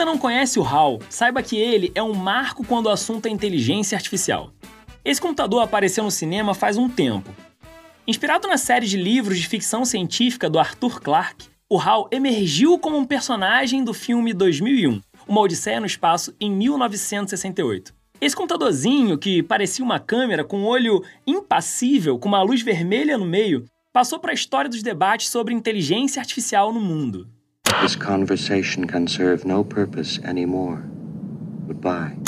ainda 0.00 0.12
não 0.12 0.18
conhece 0.18 0.58
o 0.58 0.64
HAL, 0.64 0.98
saiba 1.10 1.42
que 1.42 1.58
ele 1.58 1.92
é 1.94 2.02
um 2.02 2.14
marco 2.14 2.64
quando 2.64 2.86
o 2.86 2.90
assunto 2.90 3.26
é 3.26 3.28
inteligência 3.28 3.96
artificial. 3.96 4.50
Esse 5.04 5.20
computador 5.20 5.62
apareceu 5.62 6.02
no 6.02 6.10
cinema 6.10 6.54
faz 6.54 6.78
um 6.78 6.88
tempo. 6.88 7.30
Inspirado 8.06 8.48
na 8.48 8.56
série 8.56 8.86
de 8.86 8.96
livros 8.96 9.38
de 9.38 9.46
ficção 9.46 9.84
científica 9.84 10.48
do 10.48 10.58
Arthur 10.58 11.02
Clarke, 11.02 11.48
o 11.68 11.78
HAL 11.78 12.08
emergiu 12.10 12.78
como 12.78 12.96
um 12.96 13.04
personagem 13.04 13.84
do 13.84 13.92
filme 13.92 14.32
2001, 14.32 15.02
Uma 15.28 15.42
Odisseia 15.42 15.80
no 15.80 15.86
Espaço, 15.86 16.34
em 16.40 16.50
1968. 16.50 17.92
Esse 18.20 18.34
computadorzinho, 18.34 19.18
que 19.18 19.42
parecia 19.42 19.84
uma 19.84 20.00
câmera 20.00 20.44
com 20.44 20.60
um 20.60 20.66
olho 20.66 21.04
impassível, 21.26 22.18
com 22.18 22.28
uma 22.28 22.42
luz 22.42 22.62
vermelha 22.62 23.18
no 23.18 23.26
meio, 23.26 23.66
passou 23.92 24.18
para 24.18 24.30
a 24.30 24.34
história 24.34 24.70
dos 24.70 24.82
debates 24.82 25.28
sobre 25.28 25.52
inteligência 25.52 26.20
artificial 26.20 26.72
no 26.72 26.80
mundo. 26.80 27.28
This 27.78 27.96
conversation 27.96 28.86
can 28.86 29.06
serve 29.06 29.46
no 29.46 29.64
purpose 29.64 30.20
anymore. 30.24 30.82
Goodbye. 31.66 32.18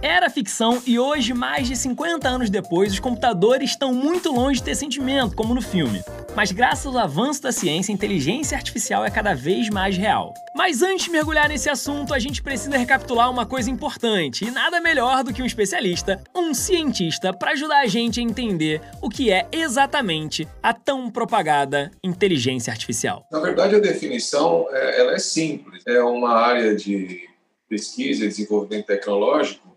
Era 0.00 0.30
ficção 0.30 0.82
e 0.86 0.98
hoje, 0.98 1.34
mais 1.34 1.68
de 1.68 1.76
50 1.76 2.28
anos 2.28 2.48
depois, 2.48 2.92
os 2.92 2.98
computadores 2.98 3.70
estão 3.70 3.92
muito 3.92 4.32
longe 4.32 4.60
de 4.60 4.64
ter 4.64 4.74
sentimento, 4.74 5.36
como 5.36 5.54
no 5.54 5.60
filme. 5.60 6.02
Mas 6.34 6.50
graças 6.50 6.86
ao 6.86 6.98
avanço 6.98 7.42
da 7.42 7.52
ciência, 7.52 7.92
a 7.92 7.94
inteligência 7.94 8.56
artificial 8.56 9.04
é 9.04 9.10
cada 9.10 9.34
vez 9.34 9.68
mais 9.68 9.98
real. 9.98 10.32
Mas 10.56 10.80
antes 10.80 11.04
de 11.04 11.10
mergulhar 11.10 11.46
nesse 11.46 11.68
assunto, 11.68 12.14
a 12.14 12.18
gente 12.18 12.42
precisa 12.42 12.76
recapitular 12.78 13.30
uma 13.30 13.44
coisa 13.44 13.70
importante, 13.70 14.46
e 14.46 14.50
nada 14.50 14.80
melhor 14.80 15.22
do 15.22 15.32
que 15.32 15.42
um 15.42 15.46
especialista, 15.46 16.22
um 16.34 16.54
cientista, 16.54 17.34
para 17.34 17.50
ajudar 17.50 17.80
a 17.80 17.86
gente 17.86 18.18
a 18.18 18.22
entender 18.22 18.80
o 19.02 19.10
que 19.10 19.30
é 19.30 19.46
exatamente 19.52 20.48
a 20.62 20.72
tão 20.72 21.10
propagada 21.10 21.90
inteligência 22.02 22.70
artificial. 22.70 23.26
Na 23.30 23.40
verdade, 23.40 23.76
a 23.76 23.78
definição 23.78 24.66
é, 24.70 25.00
ela 25.00 25.12
é 25.12 25.18
simples. 25.18 25.82
É 25.86 26.02
uma 26.02 26.32
área 26.32 26.74
de 26.74 27.28
pesquisa 27.68 28.24
e 28.24 28.28
desenvolvimento 28.28 28.86
tecnológico 28.86 29.74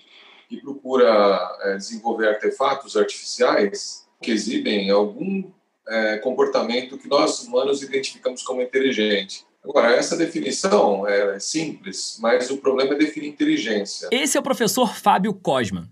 que 0.48 0.62
procura 0.62 1.58
é, 1.64 1.76
desenvolver 1.76 2.30
artefatos 2.30 2.96
artificiais 2.96 4.06
que 4.22 4.32
exibem 4.32 4.90
algum 4.90 5.44
é, 5.88 6.18
comportamento 6.18 6.98
que 6.98 7.08
nós 7.08 7.44
humanos 7.44 7.82
identificamos 7.82 8.44
como 8.44 8.62
inteligente. 8.62 9.46
Agora, 9.64 9.96
essa 9.96 10.16
definição 10.16 11.08
é 11.08 11.40
simples, 11.40 12.18
mas 12.22 12.50
o 12.52 12.58
problema 12.58 12.94
é 12.94 12.98
definir 12.98 13.30
inteligência. 13.30 14.08
Esse 14.12 14.38
é 14.38 14.40
o 14.40 14.44
professor 14.44 14.96
Fábio 14.96 15.34
Cosman. 15.34 15.90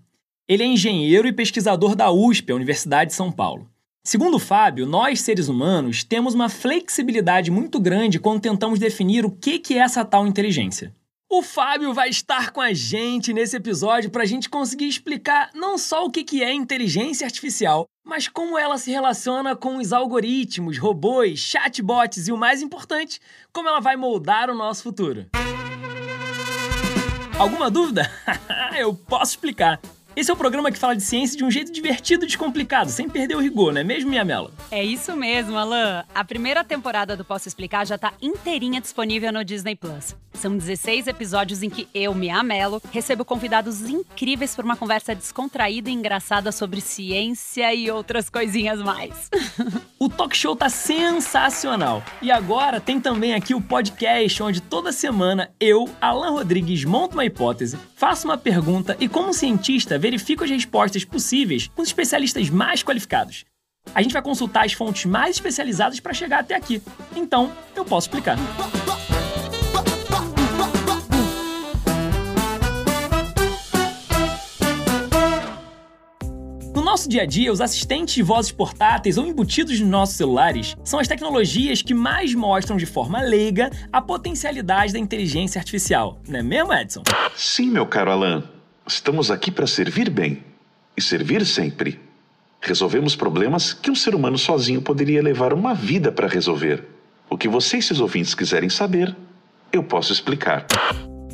Ele 0.48 0.62
é 0.62 0.66
engenheiro 0.66 1.26
e 1.26 1.32
pesquisador 1.32 1.96
da 1.96 2.10
USP, 2.10 2.52
a 2.52 2.54
Universidade 2.54 3.10
de 3.10 3.16
São 3.16 3.32
Paulo. 3.32 3.68
Segundo 4.04 4.38
Fábio, 4.38 4.86
nós 4.86 5.22
seres 5.22 5.48
humanos 5.48 6.04
temos 6.04 6.34
uma 6.34 6.48
flexibilidade 6.48 7.50
muito 7.50 7.80
grande 7.80 8.20
quando 8.20 8.42
tentamos 8.42 8.78
definir 8.78 9.24
o 9.24 9.30
que 9.30 9.62
é 9.70 9.78
essa 9.78 10.04
tal 10.04 10.26
inteligência. 10.26 10.94
O 11.36 11.42
Fábio 11.42 11.92
vai 11.92 12.10
estar 12.10 12.52
com 12.52 12.60
a 12.60 12.72
gente 12.72 13.32
nesse 13.32 13.56
episódio 13.56 14.08
para 14.08 14.22
a 14.22 14.24
gente 14.24 14.48
conseguir 14.48 14.86
explicar 14.86 15.50
não 15.52 15.76
só 15.76 16.04
o 16.04 16.10
que 16.10 16.44
é 16.44 16.54
inteligência 16.54 17.24
artificial, 17.24 17.88
mas 18.04 18.28
como 18.28 18.56
ela 18.56 18.78
se 18.78 18.92
relaciona 18.92 19.56
com 19.56 19.78
os 19.78 19.92
algoritmos, 19.92 20.78
robôs, 20.78 21.40
chatbots 21.40 22.28
e 22.28 22.32
o 22.32 22.36
mais 22.36 22.62
importante, 22.62 23.20
como 23.52 23.68
ela 23.68 23.80
vai 23.80 23.96
moldar 23.96 24.48
o 24.48 24.54
nosso 24.54 24.84
futuro. 24.84 25.26
Alguma 27.36 27.68
dúvida? 27.68 28.08
Eu 28.78 28.94
posso 28.94 29.32
explicar. 29.32 29.80
Esse 30.16 30.30
é 30.30 30.34
o 30.34 30.36
programa 30.36 30.70
que 30.70 30.78
fala 30.78 30.94
de 30.94 31.02
ciência 31.02 31.36
de 31.36 31.44
um 31.44 31.50
jeito 31.50 31.72
divertido 31.72 32.22
e 32.22 32.28
descomplicado, 32.28 32.88
sem 32.88 33.08
perder 33.08 33.34
o 33.34 33.40
rigor, 33.40 33.72
não 33.72 33.80
é 33.80 33.84
mesmo, 33.84 34.08
minha 34.08 34.24
Mela? 34.24 34.52
É 34.70 34.84
isso 34.84 35.16
mesmo, 35.16 35.58
Alan. 35.58 36.04
A 36.14 36.24
primeira 36.24 36.62
temporada 36.62 37.16
do 37.16 37.24
Posso 37.24 37.48
Explicar 37.48 37.84
já 37.84 37.98
tá 37.98 38.12
inteirinha 38.22 38.80
disponível 38.80 39.32
no 39.32 39.44
Disney 39.44 39.74
Plus. 39.74 40.14
São 40.44 40.58
16 40.58 41.06
episódios 41.06 41.62
em 41.62 41.70
que 41.70 41.88
eu, 41.94 42.14
Mia 42.14 42.42
Mello, 42.42 42.82
recebo 42.92 43.24
convidados 43.24 43.80
incríveis 43.80 44.54
para 44.54 44.62
uma 44.62 44.76
conversa 44.76 45.14
descontraída 45.14 45.88
e 45.88 45.94
engraçada 45.94 46.52
sobre 46.52 46.82
ciência 46.82 47.72
e 47.72 47.90
outras 47.90 48.28
coisinhas 48.28 48.78
mais. 48.82 49.30
o 49.98 50.06
talk 50.06 50.36
show 50.36 50.54
tá 50.54 50.68
sensacional. 50.68 52.04
E 52.20 52.30
agora 52.30 52.78
tem 52.78 53.00
também 53.00 53.32
aqui 53.32 53.54
o 53.54 53.60
podcast, 53.62 54.42
onde 54.42 54.60
toda 54.60 54.92
semana 54.92 55.50
eu, 55.58 55.88
Alan 55.98 56.32
Rodrigues, 56.32 56.84
monto 56.84 57.14
uma 57.14 57.24
hipótese, 57.24 57.78
faço 57.96 58.28
uma 58.28 58.36
pergunta 58.36 58.98
e, 59.00 59.08
como 59.08 59.32
cientista, 59.32 59.98
verifico 59.98 60.44
as 60.44 60.50
respostas 60.50 61.06
possíveis 61.06 61.70
com 61.74 61.80
os 61.80 61.88
especialistas 61.88 62.50
mais 62.50 62.82
qualificados. 62.82 63.46
A 63.94 64.02
gente 64.02 64.12
vai 64.12 64.20
consultar 64.20 64.66
as 64.66 64.74
fontes 64.74 65.06
mais 65.06 65.36
especializadas 65.36 66.00
para 66.00 66.12
chegar 66.12 66.40
até 66.40 66.54
aqui. 66.54 66.82
Então, 67.16 67.50
eu 67.74 67.82
posso 67.82 68.08
explicar. 68.08 68.36
nosso 76.94 77.08
dia 77.08 77.22
a 77.22 77.26
dia, 77.26 77.52
os 77.52 77.60
assistentes 77.60 78.14
de 78.14 78.22
vozes 78.22 78.52
portáteis 78.52 79.18
ou 79.18 79.26
embutidos 79.26 79.80
nos 79.80 79.88
nossos 79.88 80.14
celulares 80.14 80.76
são 80.84 81.00
as 81.00 81.08
tecnologias 81.08 81.82
que 81.82 81.92
mais 81.92 82.32
mostram 82.36 82.76
de 82.76 82.86
forma 82.86 83.20
leiga 83.20 83.68
a 83.92 84.00
potencialidade 84.00 84.92
da 84.92 84.98
inteligência 85.00 85.58
artificial, 85.58 86.20
não 86.28 86.38
é 86.38 86.42
mesmo, 86.44 86.72
Edson? 86.72 87.02
Sim, 87.34 87.72
meu 87.72 87.84
caro 87.84 88.12
Alan. 88.12 88.44
Estamos 88.86 89.28
aqui 89.28 89.50
para 89.50 89.66
servir 89.66 90.08
bem 90.08 90.44
e 90.96 91.02
servir 91.02 91.44
sempre. 91.44 91.98
Resolvemos 92.60 93.16
problemas 93.16 93.72
que 93.72 93.90
um 93.90 93.94
ser 93.96 94.14
humano 94.14 94.38
sozinho 94.38 94.80
poderia 94.80 95.20
levar 95.20 95.52
uma 95.52 95.74
vida 95.74 96.12
para 96.12 96.28
resolver. 96.28 96.84
O 97.28 97.36
que 97.36 97.48
vocês, 97.48 97.86
seus 97.86 97.98
ouvintes, 97.98 98.36
quiserem 98.36 98.70
saber, 98.70 99.16
eu 99.72 99.82
posso 99.82 100.12
explicar. 100.12 100.64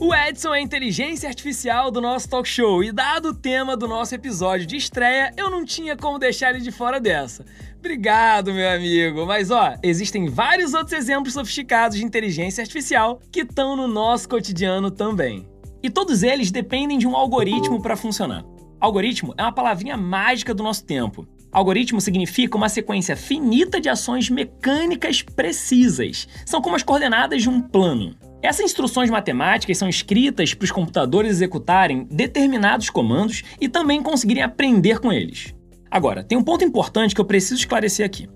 O 0.00 0.15
Edson 0.15 0.55
é 0.55 0.59
a 0.61 0.62
inteligência 0.62 1.28
artificial 1.28 1.91
do 1.91 2.00
nosso 2.00 2.27
talk 2.27 2.49
show 2.49 2.83
e, 2.83 2.91
dado 2.91 3.28
o 3.28 3.34
tema 3.34 3.77
do 3.77 3.87
nosso 3.87 4.15
episódio 4.15 4.65
de 4.66 4.75
estreia, 4.75 5.31
eu 5.37 5.50
não 5.50 5.62
tinha 5.62 5.94
como 5.94 6.19
deixar 6.19 6.55
ele 6.55 6.65
de 6.65 6.72
fora 6.72 6.99
dessa. 6.99 7.44
Obrigado, 7.78 8.50
meu 8.55 8.66
amigo. 8.66 9.27
Mas 9.27 9.50
ó, 9.50 9.75
existem 9.83 10.27
vários 10.27 10.72
outros 10.72 10.94
exemplos 10.94 11.34
sofisticados 11.34 11.99
de 11.99 12.05
inteligência 12.05 12.62
artificial 12.62 13.21
que 13.31 13.41
estão 13.41 13.77
no 13.77 13.87
nosso 13.87 14.27
cotidiano 14.27 14.91
também. 14.91 15.47
E 15.83 15.91
todos 15.91 16.22
eles 16.22 16.50
dependem 16.50 16.97
de 16.97 17.06
um 17.06 17.15
algoritmo 17.15 17.83
para 17.83 17.94
funcionar. 17.94 18.43
Algoritmo 18.81 19.34
é 19.37 19.43
uma 19.43 19.53
palavrinha 19.53 19.99
mágica 19.99 20.55
do 20.55 20.62
nosso 20.62 20.83
tempo. 20.83 21.28
Algoritmo 21.53 22.00
significa 22.00 22.56
uma 22.56 22.71
sequência 22.71 23.15
finita 23.16 23.78
de 23.78 23.91
ações 23.91 24.31
mecânicas 24.31 25.21
precisas. 25.21 26.27
São 26.47 26.62
como 26.62 26.77
as 26.77 26.83
coordenadas 26.83 27.43
de 27.43 27.50
um 27.50 27.60
plano. 27.60 28.16
Essas 28.43 28.65
instruções 28.65 29.11
matemáticas 29.11 29.77
são 29.77 29.89
escritas 29.89 30.55
para 30.55 30.65
os 30.65 30.71
computadores 30.71 31.33
executarem 31.33 32.05
determinados 32.11 32.89
comandos 32.89 33.43
e 33.61 33.69
também 33.69 34.03
conseguirem 34.03 34.43
aprender 34.43 34.99
com 34.99 35.12
eles. 35.12 35.55
Agora, 35.91 36.25
tem 36.25 36.39
um 36.39 36.43
ponto 36.43 36.65
importante 36.65 37.15
que 37.15 37.21
eu 37.21 37.25
preciso 37.25 37.61
esclarecer 37.61 38.06
aqui. 38.06 38.28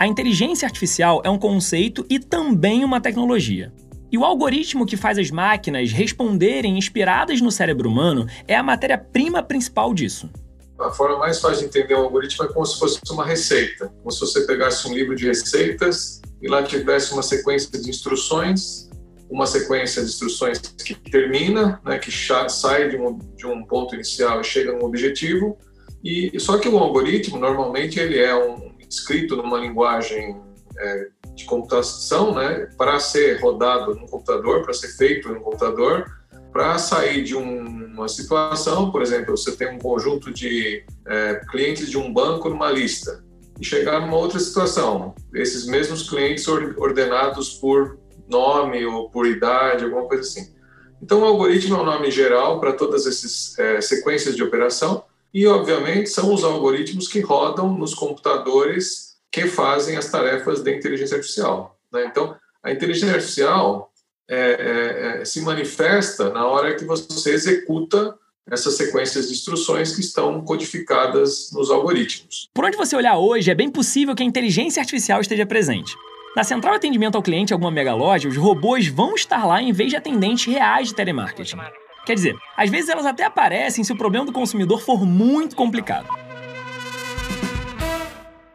A 0.00 0.06
inteligência 0.06 0.66
artificial 0.66 1.20
é 1.22 1.28
um 1.28 1.38
conceito 1.38 2.06
e 2.08 2.18
também 2.18 2.82
uma 2.82 3.00
tecnologia. 3.00 3.72
E 4.10 4.16
o 4.16 4.24
algoritmo 4.24 4.86
que 4.86 4.96
faz 4.96 5.18
as 5.18 5.30
máquinas 5.30 5.92
responderem 5.92 6.78
inspiradas 6.78 7.40
no 7.40 7.50
cérebro 7.50 7.90
humano 7.90 8.26
é 8.48 8.54
a 8.54 8.62
matéria-prima 8.62 9.42
principal 9.42 9.92
disso. 9.92 10.30
A 10.78 10.90
forma 10.90 11.18
mais 11.18 11.40
fácil 11.40 11.60
de 11.60 11.64
entender 11.66 11.94
o 11.94 12.04
algoritmo 12.04 12.44
é 12.44 12.48
como 12.48 12.64
se 12.64 12.78
fosse 12.78 13.00
uma 13.10 13.24
receita. 13.24 13.92
Como 13.98 14.10
se 14.10 14.20
você 14.20 14.46
pegasse 14.46 14.86
um 14.88 14.94
livro 14.94 15.14
de 15.14 15.26
receitas 15.26 16.22
e 16.40 16.48
lá 16.48 16.62
tivesse 16.62 17.12
uma 17.12 17.22
sequência 17.22 17.70
de 17.78 17.90
instruções 17.90 18.86
uma 19.28 19.46
sequência 19.46 20.02
de 20.02 20.08
instruções 20.08 20.58
que 20.58 20.94
termina, 20.94 21.80
né, 21.84 21.98
que 21.98 22.10
sai 22.48 22.88
de 22.88 22.96
um, 22.96 23.18
de 23.36 23.46
um 23.46 23.64
ponto 23.64 23.94
inicial 23.94 24.40
e 24.40 24.44
chega 24.44 24.72
num 24.72 24.84
objetivo. 24.84 25.58
E 26.04 26.38
só 26.38 26.58
que 26.58 26.68
o 26.68 26.78
algoritmo 26.78 27.38
normalmente 27.38 27.98
ele 27.98 28.18
é 28.18 28.34
um, 28.34 28.76
escrito 28.88 29.36
numa 29.36 29.58
linguagem 29.58 30.40
é, 30.78 31.08
de 31.34 31.44
computação, 31.44 32.34
né, 32.34 32.68
para 32.78 32.98
ser 32.98 33.40
rodado 33.40 33.94
no 33.94 34.06
computador, 34.06 34.62
para 34.62 34.72
ser 34.72 34.88
feito 34.96 35.28
no 35.28 35.40
computador, 35.40 36.06
para 36.52 36.78
sair 36.78 37.22
de 37.22 37.36
um, 37.36 37.86
uma 37.92 38.08
situação, 38.08 38.90
por 38.90 39.02
exemplo, 39.02 39.36
você 39.36 39.54
tem 39.56 39.68
um 39.68 39.78
conjunto 39.78 40.32
de 40.32 40.84
é, 41.06 41.40
clientes 41.50 41.90
de 41.90 41.98
um 41.98 42.12
banco 42.12 42.48
numa 42.48 42.70
lista 42.70 43.22
e 43.60 43.64
chegar 43.64 44.00
numa 44.00 44.16
outra 44.16 44.38
situação, 44.38 45.14
esses 45.34 45.66
mesmos 45.66 46.08
clientes 46.08 46.46
ordenados 46.48 47.54
por 47.54 47.98
nome 48.28 48.84
ou 48.84 49.10
por 49.10 49.26
idade, 49.26 49.84
alguma 49.84 50.06
coisa 50.06 50.22
assim. 50.22 50.54
Então, 51.02 51.20
o 51.20 51.24
algoritmo 51.24 51.76
é 51.76 51.80
um 51.80 51.84
nome 51.84 52.10
geral 52.10 52.58
para 52.58 52.72
todas 52.72 53.06
essas 53.06 53.58
é, 53.58 53.80
sequências 53.80 54.34
de 54.34 54.42
operação 54.42 55.04
e, 55.32 55.46
obviamente, 55.46 56.08
são 56.08 56.32
os 56.32 56.42
algoritmos 56.42 57.08
que 57.08 57.20
rodam 57.20 57.72
nos 57.76 57.94
computadores 57.94 59.16
que 59.30 59.46
fazem 59.46 59.96
as 59.96 60.10
tarefas 60.10 60.62
da 60.62 60.70
inteligência 60.70 61.16
artificial. 61.16 61.78
Né? 61.92 62.06
Então, 62.06 62.34
a 62.62 62.72
inteligência 62.72 63.14
artificial 63.14 63.92
é, 64.28 65.20
é, 65.20 65.24
se 65.24 65.40
manifesta 65.42 66.30
na 66.30 66.46
hora 66.46 66.74
que 66.74 66.84
você 66.84 67.32
executa 67.32 68.16
essas 68.50 68.76
sequências 68.76 69.26
de 69.26 69.34
instruções 69.34 69.94
que 69.94 70.00
estão 70.00 70.40
codificadas 70.42 71.50
nos 71.52 71.70
algoritmos. 71.70 72.48
Por 72.54 72.64
onde 72.64 72.76
você 72.76 72.96
olhar 72.96 73.18
hoje, 73.18 73.50
é 73.50 73.54
bem 73.54 73.70
possível 73.70 74.14
que 74.14 74.22
a 74.22 74.26
inteligência 74.26 74.80
artificial 74.80 75.20
esteja 75.20 75.44
presente. 75.44 75.94
Na 76.36 76.44
central 76.44 76.74
de 76.74 76.76
atendimento 76.76 77.16
ao 77.16 77.22
cliente 77.22 77.54
alguma 77.54 77.70
mega 77.70 77.94
loja, 77.94 78.28
os 78.28 78.36
robôs 78.36 78.88
vão 78.88 79.14
estar 79.14 79.46
lá 79.46 79.62
em 79.62 79.72
vez 79.72 79.88
de 79.88 79.96
atendentes 79.96 80.44
reais 80.44 80.88
de 80.88 80.94
telemarketing. 80.94 81.56
Quer 82.04 82.12
dizer, 82.12 82.36
às 82.54 82.68
vezes 82.68 82.90
elas 82.90 83.06
até 83.06 83.24
aparecem 83.24 83.82
se 83.82 83.90
o 83.90 83.96
problema 83.96 84.26
do 84.26 84.34
consumidor 84.34 84.82
for 84.82 85.06
muito 85.06 85.56
complicado. 85.56 86.06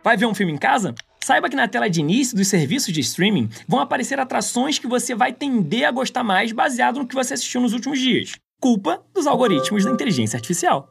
Vai 0.04 0.16
ver 0.16 0.28
um 0.28 0.36
filme 0.36 0.54
em 0.54 0.58
casa? 0.58 0.94
Saiba 1.24 1.50
que 1.50 1.56
na 1.56 1.68
tela 1.68 1.90
de 1.90 2.02
início 2.02 2.38
dos 2.38 2.50
serviços 2.50 2.94
de 2.94 3.00
streaming 3.00 3.50
vão 3.68 3.80
aparecer 3.80 4.20
atrações 4.20 4.78
que 4.78 4.86
você 4.86 5.16
vai 5.16 5.34
tender 5.34 5.86
a 5.86 5.92
gostar 5.92 6.24
mais 6.24 6.52
baseado 6.52 7.00
no 7.00 7.08
que 7.08 7.16
você 7.16 7.34
assistiu 7.34 7.62
nos 7.62 7.74
últimos 7.74 8.00
dias. 8.00 8.34
Culpa 8.60 9.02
dos 9.12 9.26
algoritmos 9.26 9.86
da 9.86 9.92
inteligência 9.92 10.38
artificial. 10.38 10.88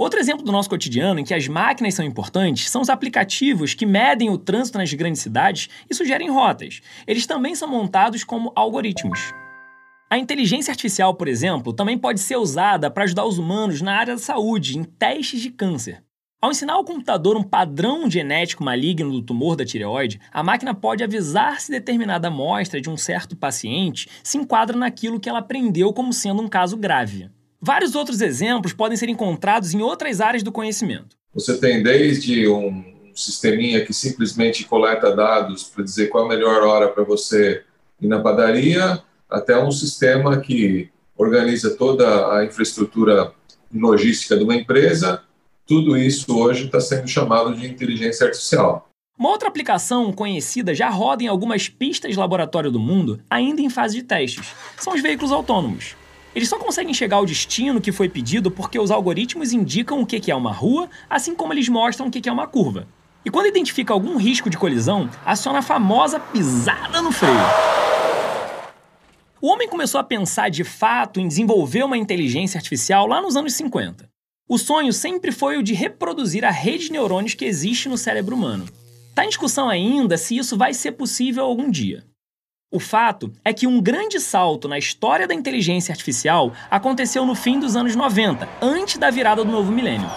Outro 0.00 0.18
exemplo 0.18 0.42
do 0.42 0.50
nosso 0.50 0.70
cotidiano 0.70 1.20
em 1.20 1.24
que 1.24 1.34
as 1.34 1.46
máquinas 1.46 1.92
são 1.92 2.02
importantes 2.02 2.70
são 2.70 2.80
os 2.80 2.88
aplicativos 2.88 3.74
que 3.74 3.84
medem 3.84 4.30
o 4.30 4.38
trânsito 4.38 4.78
nas 4.78 4.90
grandes 4.94 5.20
cidades 5.20 5.68
e 5.90 5.94
sugerem 5.94 6.30
rotas. 6.30 6.80
Eles 7.06 7.26
também 7.26 7.54
são 7.54 7.68
montados 7.68 8.24
como 8.24 8.50
algoritmos. 8.56 9.20
A 10.08 10.16
inteligência 10.16 10.72
artificial, 10.72 11.12
por 11.12 11.28
exemplo, 11.28 11.70
também 11.70 11.98
pode 11.98 12.18
ser 12.18 12.36
usada 12.36 12.90
para 12.90 13.04
ajudar 13.04 13.26
os 13.26 13.36
humanos 13.36 13.82
na 13.82 13.94
área 13.94 14.14
da 14.14 14.18
saúde, 14.18 14.78
em 14.78 14.84
testes 14.84 15.42
de 15.42 15.50
câncer. 15.50 16.02
Ao 16.40 16.50
ensinar 16.50 16.72
ao 16.72 16.84
computador 16.84 17.36
um 17.36 17.42
padrão 17.42 18.10
genético 18.10 18.64
maligno 18.64 19.12
do 19.12 19.20
tumor 19.20 19.54
da 19.54 19.66
tireoide, 19.66 20.18
a 20.32 20.42
máquina 20.42 20.72
pode 20.72 21.04
avisar 21.04 21.60
se 21.60 21.70
determinada 21.70 22.28
amostra 22.28 22.80
de 22.80 22.88
um 22.88 22.96
certo 22.96 23.36
paciente 23.36 24.08
se 24.22 24.38
enquadra 24.38 24.78
naquilo 24.78 25.20
que 25.20 25.28
ela 25.28 25.40
aprendeu 25.40 25.92
como 25.92 26.10
sendo 26.10 26.40
um 26.40 26.48
caso 26.48 26.78
grave. 26.78 27.28
Vários 27.62 27.94
outros 27.94 28.22
exemplos 28.22 28.72
podem 28.72 28.96
ser 28.96 29.08
encontrados 29.08 29.74
em 29.74 29.82
outras 29.82 30.20
áreas 30.20 30.42
do 30.42 30.50
conhecimento. 30.50 31.16
Você 31.34 31.58
tem 31.58 31.82
desde 31.82 32.48
um 32.48 32.82
sisteminha 33.14 33.84
que 33.84 33.92
simplesmente 33.92 34.64
coleta 34.64 35.14
dados 35.14 35.64
para 35.64 35.84
dizer 35.84 36.08
qual 36.08 36.24
a 36.24 36.28
melhor 36.28 36.62
hora 36.62 36.88
para 36.88 37.04
você 37.04 37.62
ir 38.00 38.08
na 38.08 38.20
padaria, 38.20 39.02
até 39.28 39.62
um 39.62 39.70
sistema 39.70 40.40
que 40.40 40.88
organiza 41.16 41.76
toda 41.76 42.34
a 42.34 42.44
infraestrutura 42.44 43.32
logística 43.72 44.36
de 44.36 44.42
uma 44.42 44.56
empresa. 44.56 45.22
Tudo 45.66 45.98
isso 45.98 46.36
hoje 46.36 46.64
está 46.64 46.80
sendo 46.80 47.06
chamado 47.06 47.54
de 47.54 47.66
inteligência 47.66 48.26
artificial. 48.26 48.88
Uma 49.18 49.28
outra 49.28 49.48
aplicação 49.48 50.10
conhecida 50.14 50.74
já 50.74 50.88
roda 50.88 51.22
em 51.22 51.26
algumas 51.26 51.68
pistas 51.68 52.12
de 52.12 52.18
laboratório 52.18 52.70
do 52.70 52.80
mundo, 52.80 53.20
ainda 53.28 53.60
em 53.60 53.68
fase 53.68 53.96
de 53.96 54.02
testes. 54.02 54.54
São 54.78 54.94
os 54.94 55.02
veículos 55.02 55.30
autônomos. 55.30 55.94
Eles 56.34 56.48
só 56.48 56.58
conseguem 56.58 56.94
chegar 56.94 57.16
ao 57.16 57.26
destino 57.26 57.80
que 57.80 57.90
foi 57.90 58.08
pedido 58.08 58.50
porque 58.50 58.78
os 58.78 58.90
algoritmos 58.90 59.52
indicam 59.52 60.00
o 60.00 60.06
que 60.06 60.30
é 60.30 60.34
uma 60.34 60.52
rua, 60.52 60.88
assim 61.08 61.34
como 61.34 61.52
eles 61.52 61.68
mostram 61.68 62.06
o 62.06 62.10
que 62.10 62.28
é 62.28 62.32
uma 62.32 62.46
curva. 62.46 62.86
E 63.24 63.30
quando 63.30 63.46
identifica 63.46 63.92
algum 63.92 64.16
risco 64.16 64.48
de 64.48 64.56
colisão, 64.56 65.10
aciona 65.26 65.58
a 65.58 65.62
famosa 65.62 66.20
pisada 66.20 67.02
no 67.02 67.10
freio. 67.10 67.34
O 69.42 69.48
homem 69.48 69.68
começou 69.68 70.00
a 70.00 70.04
pensar 70.04 70.50
de 70.50 70.62
fato 70.62 71.18
em 71.18 71.26
desenvolver 71.26 71.82
uma 71.82 71.98
inteligência 71.98 72.58
artificial 72.58 73.06
lá 73.06 73.20
nos 73.20 73.36
anos 73.36 73.54
50. 73.54 74.08
O 74.48 74.58
sonho 74.58 74.92
sempre 74.92 75.32
foi 75.32 75.56
o 75.56 75.62
de 75.62 75.74
reproduzir 75.74 76.44
a 76.44 76.50
rede 76.50 76.84
de 76.84 76.92
neurônios 76.92 77.34
que 77.34 77.44
existe 77.44 77.88
no 77.88 77.98
cérebro 77.98 78.36
humano. 78.36 78.66
Está 79.08 79.24
em 79.24 79.28
discussão 79.28 79.68
ainda 79.68 80.16
se 80.16 80.36
isso 80.36 80.56
vai 80.56 80.74
ser 80.74 80.92
possível 80.92 81.44
algum 81.44 81.70
dia. 81.70 82.04
O 82.72 82.78
fato 82.78 83.32
é 83.44 83.52
que 83.52 83.66
um 83.66 83.80
grande 83.80 84.20
salto 84.20 84.68
na 84.68 84.78
história 84.78 85.26
da 85.26 85.34
inteligência 85.34 85.90
artificial 85.90 86.52
aconteceu 86.70 87.26
no 87.26 87.34
fim 87.34 87.58
dos 87.58 87.74
anos 87.74 87.96
90, 87.96 88.48
antes 88.62 88.96
da 88.96 89.10
virada 89.10 89.44
do 89.44 89.50
novo 89.50 89.72
milênio. 89.72 90.08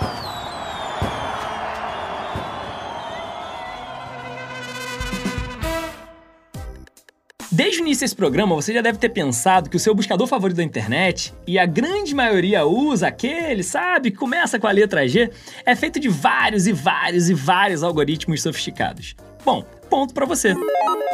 Desde 7.51 7.79
o 7.79 7.81
início 7.81 8.05
desse 8.05 8.15
programa, 8.15 8.53
você 8.53 8.71
já 8.71 8.81
deve 8.81 8.99
ter 8.99 9.09
pensado 9.09 9.67
que 9.67 9.77
o 9.77 9.79
seu 9.79 9.95
buscador 9.95 10.27
favorito 10.27 10.57
da 10.57 10.63
internet, 10.63 11.33
e 11.47 11.57
a 11.57 11.65
grande 11.65 12.13
maioria 12.13 12.67
usa 12.67 13.07
aquele, 13.07 13.63
sabe, 13.63 14.11
que 14.11 14.17
começa 14.17 14.59
com 14.59 14.67
a 14.67 14.71
letra 14.71 15.07
G, 15.07 15.31
é 15.65 15.75
feito 15.75 15.99
de 15.99 16.07
vários 16.07 16.67
e 16.67 16.71
vários 16.71 17.31
e 17.31 17.33
vários 17.33 17.81
algoritmos 17.81 18.43
sofisticados. 18.43 19.15
Bom, 19.43 19.65
ponto 19.93 20.11
para 20.11 20.25
você. 20.25 20.55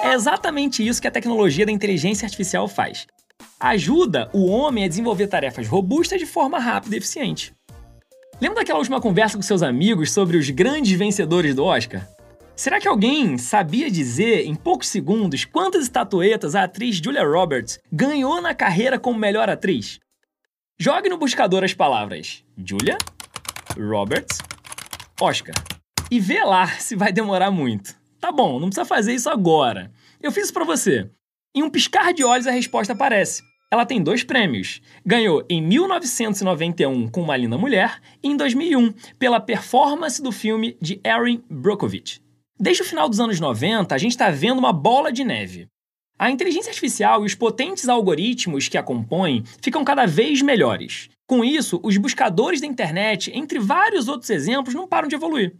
É 0.01 0.13
exatamente 0.13 0.87
isso 0.87 1.01
que 1.01 1.07
a 1.09 1.11
tecnologia 1.11 1.65
da 1.65 1.71
inteligência 1.71 2.25
artificial 2.25 2.65
faz. 2.65 3.05
Ajuda 3.59 4.29
o 4.31 4.45
homem 4.45 4.85
a 4.85 4.87
desenvolver 4.87 5.27
tarefas 5.27 5.67
robustas 5.67 6.17
de 6.17 6.25
forma 6.25 6.57
rápida 6.59 6.95
e 6.95 6.97
eficiente. 6.97 7.53
Lembra 8.39 8.59
daquela 8.59 8.79
última 8.79 9.01
conversa 9.01 9.35
com 9.35 9.41
seus 9.41 9.61
amigos 9.61 10.13
sobre 10.13 10.37
os 10.37 10.49
grandes 10.49 10.97
vencedores 10.97 11.53
do 11.53 11.65
Oscar? 11.65 12.07
Será 12.55 12.79
que 12.79 12.87
alguém 12.87 13.37
sabia 13.37 13.91
dizer 13.91 14.45
em 14.45 14.55
poucos 14.55 14.87
segundos 14.87 15.43
quantas 15.43 15.83
estatuetas 15.83 16.55
a 16.55 16.63
atriz 16.63 17.01
Julia 17.03 17.27
Roberts 17.27 17.79
ganhou 17.91 18.41
na 18.41 18.55
carreira 18.55 18.97
como 18.97 19.19
melhor 19.19 19.49
atriz? 19.49 19.99
Jogue 20.79 21.09
no 21.09 21.17
buscador 21.17 21.65
as 21.65 21.73
palavras 21.73 22.45
Julia, 22.57 22.97
Roberts, 23.77 24.37
Oscar 25.19 25.55
e 26.09 26.17
vê 26.17 26.41
lá 26.45 26.65
se 26.67 26.95
vai 26.95 27.11
demorar 27.11 27.51
muito. 27.51 27.98
Tá 28.19 28.31
bom, 28.31 28.59
não 28.59 28.67
precisa 28.67 28.85
fazer 28.85 29.13
isso 29.13 29.29
agora. 29.29 29.91
Eu 30.21 30.31
fiz 30.31 30.45
isso 30.45 30.53
para 30.53 30.65
você. 30.65 31.09
Em 31.55 31.63
um 31.63 31.69
piscar 31.69 32.13
de 32.13 32.23
olhos 32.23 32.47
a 32.47 32.51
resposta 32.51 32.93
aparece. 32.93 33.41
Ela 33.71 33.85
tem 33.85 34.01
dois 34.01 34.23
prêmios. 34.23 34.81
Ganhou 35.05 35.45
em 35.49 35.61
1991 35.61 37.07
com 37.07 37.21
Uma 37.21 37.37
Linda 37.37 37.57
Mulher 37.57 38.01
e 38.21 38.27
em 38.27 38.35
2001 38.35 38.93
pela 39.17 39.39
performance 39.39 40.21
do 40.21 40.31
filme 40.31 40.75
de 40.81 40.99
Erin 41.05 41.43
Brockovich. 41.49 42.21
Desde 42.59 42.81
o 42.81 42.85
final 42.85 43.07
dos 43.07 43.19
anos 43.19 43.39
90, 43.39 43.95
a 43.95 43.97
gente 43.97 44.11
está 44.11 44.29
vendo 44.29 44.59
uma 44.59 44.73
bola 44.73 45.11
de 45.11 45.23
neve. 45.23 45.67
A 46.17 46.29
inteligência 46.29 46.69
artificial 46.69 47.23
e 47.23 47.25
os 47.25 47.35
potentes 47.35 47.87
algoritmos 47.87 48.67
que 48.67 48.77
a 48.77 48.83
compõem 48.83 49.43
ficam 49.61 49.85
cada 49.85 50.05
vez 50.05 50.41
melhores. 50.41 51.09
Com 51.25 51.45
isso, 51.45 51.79
os 51.81 51.95
buscadores 51.95 52.59
da 52.59 52.67
internet, 52.67 53.31
entre 53.33 53.59
vários 53.59 54.09
outros 54.09 54.29
exemplos, 54.29 54.75
não 54.75 54.87
param 54.87 55.07
de 55.07 55.15
evoluir. 55.15 55.55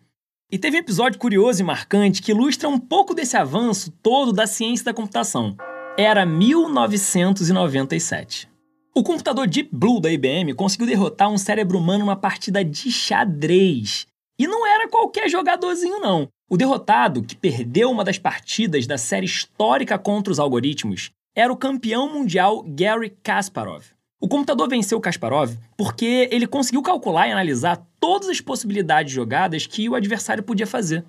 E 0.51 0.57
teve 0.57 0.77
um 0.77 0.79
episódio 0.79 1.19
curioso 1.19 1.61
e 1.61 1.63
marcante 1.63 2.23
que 2.23 2.31
ilustra 2.31 2.67
um 2.67 2.79
pouco 2.79 3.13
desse 3.13 3.37
avanço 3.37 3.91
todo 4.01 4.33
da 4.33 4.47
ciência 4.47 4.83
da 4.83 4.91
computação. 4.91 5.55
Era 5.95 6.25
1997. 6.25 8.49
O 8.95 9.03
computador 9.03 9.47
Deep 9.47 9.69
Blue 9.71 10.01
da 10.01 10.11
IBM 10.11 10.55
conseguiu 10.55 10.87
derrotar 10.87 11.29
um 11.29 11.37
cérebro 11.37 11.77
humano 11.77 11.99
numa 11.99 12.15
partida 12.15 12.65
de 12.65 12.91
xadrez. 12.91 14.07
E 14.39 14.47
não 14.47 14.65
era 14.65 14.89
qualquer 14.89 15.29
jogadorzinho, 15.29 15.99
não. 15.99 16.27
O 16.49 16.57
derrotado, 16.57 17.21
que 17.21 17.35
perdeu 17.35 17.91
uma 17.91 18.03
das 18.03 18.17
partidas 18.17 18.87
da 18.87 18.97
série 18.97 19.27
histórica 19.27 19.99
contra 19.99 20.33
os 20.33 20.39
algoritmos, 20.39 21.11
era 21.35 21.53
o 21.53 21.57
campeão 21.57 22.11
mundial 22.11 22.63
Gary 22.63 23.15
Kasparov. 23.21 23.85
O 24.21 24.27
computador 24.27 24.67
venceu 24.67 24.99
Kasparov 24.99 25.55
porque 25.77 26.27
ele 26.29 26.45
conseguiu 26.45 26.81
calcular 26.81 27.27
e 27.27 27.31
analisar 27.31 27.81
todas 28.01 28.27
as 28.27 28.41
possibilidades 28.41 29.11
de 29.11 29.15
jogadas 29.15 29.65
que 29.65 29.87
o 29.87 29.95
adversário 29.95 30.43
podia 30.43 30.67
fazer. 30.67 31.05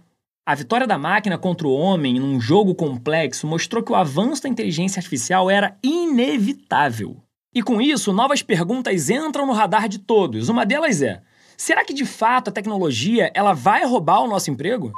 A 0.47 0.55
vitória 0.55 0.87
da 0.87 0.97
máquina 0.97 1.37
contra 1.37 1.67
o 1.67 1.73
homem 1.73 2.21
num 2.21 2.40
jogo 2.40 2.73
complexo 2.73 3.49
mostrou 3.49 3.83
que 3.83 3.90
o 3.90 3.97
avanço 3.97 4.45
da 4.45 4.49
inteligência 4.49 5.00
artificial 5.00 5.50
era 5.50 5.76
inevitável. 5.83 7.17
E 7.52 7.62
com 7.62 7.81
isso, 7.81 8.12
novas 8.12 8.43
perguntas 8.43 9.11
entram 9.11 9.45
no 9.45 9.52
radar 9.52 9.88
de 9.88 9.99
todos. 9.99 10.49
Uma 10.49 10.64
delas 10.64 11.02
é: 11.02 11.21
será 11.57 11.85
que 11.85 11.93
de 11.93 12.05
fato 12.07 12.49
a 12.49 12.52
tecnologia 12.52 13.31
ela 13.35 13.52
vai 13.52 13.85
roubar 13.85 14.21
o 14.21 14.29
nosso 14.29 14.52
emprego? 14.52 14.93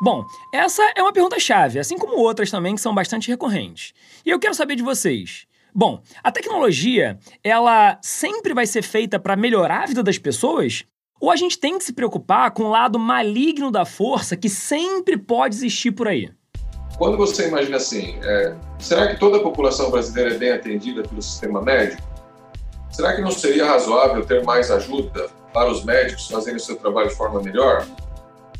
Bom, 0.00 0.24
essa 0.54 0.82
é 0.94 1.02
uma 1.02 1.12
pergunta 1.12 1.40
chave, 1.40 1.80
assim 1.80 1.98
como 1.98 2.18
outras 2.18 2.52
também 2.52 2.76
que 2.76 2.80
são 2.80 2.94
bastante 2.94 3.28
recorrentes. 3.28 3.92
E 4.24 4.30
eu 4.30 4.38
quero 4.38 4.54
saber 4.54 4.76
de 4.76 4.82
vocês. 4.84 5.47
Bom, 5.74 6.02
a 6.22 6.32
tecnologia, 6.32 7.18
ela 7.42 7.98
sempre 8.02 8.54
vai 8.54 8.66
ser 8.66 8.82
feita 8.82 9.18
para 9.18 9.36
melhorar 9.36 9.82
a 9.82 9.86
vida 9.86 10.02
das 10.02 10.18
pessoas? 10.18 10.84
Ou 11.20 11.30
a 11.30 11.36
gente 11.36 11.58
tem 11.58 11.78
que 11.78 11.84
se 11.84 11.92
preocupar 11.92 12.50
com 12.52 12.64
o 12.64 12.70
lado 12.70 12.98
maligno 12.98 13.70
da 13.70 13.84
força 13.84 14.36
que 14.36 14.48
sempre 14.48 15.16
pode 15.16 15.56
existir 15.56 15.92
por 15.92 16.08
aí? 16.08 16.30
Quando 16.96 17.16
você 17.16 17.48
imagina 17.48 17.76
assim, 17.76 18.18
é, 18.22 18.56
será 18.78 19.08
que 19.08 19.20
toda 19.20 19.38
a 19.38 19.40
população 19.40 19.90
brasileira 19.90 20.34
é 20.34 20.38
bem 20.38 20.50
atendida 20.50 21.02
pelo 21.02 21.22
sistema 21.22 21.62
médico? 21.62 22.02
Será 22.90 23.14
que 23.14 23.20
não 23.20 23.30
seria 23.30 23.66
razoável 23.66 24.24
ter 24.24 24.42
mais 24.44 24.70
ajuda 24.70 25.28
para 25.52 25.70
os 25.70 25.84
médicos 25.84 26.26
fazerem 26.28 26.56
o 26.56 26.60
seu 26.60 26.76
trabalho 26.76 27.08
de 27.08 27.14
forma 27.14 27.40
melhor? 27.40 27.86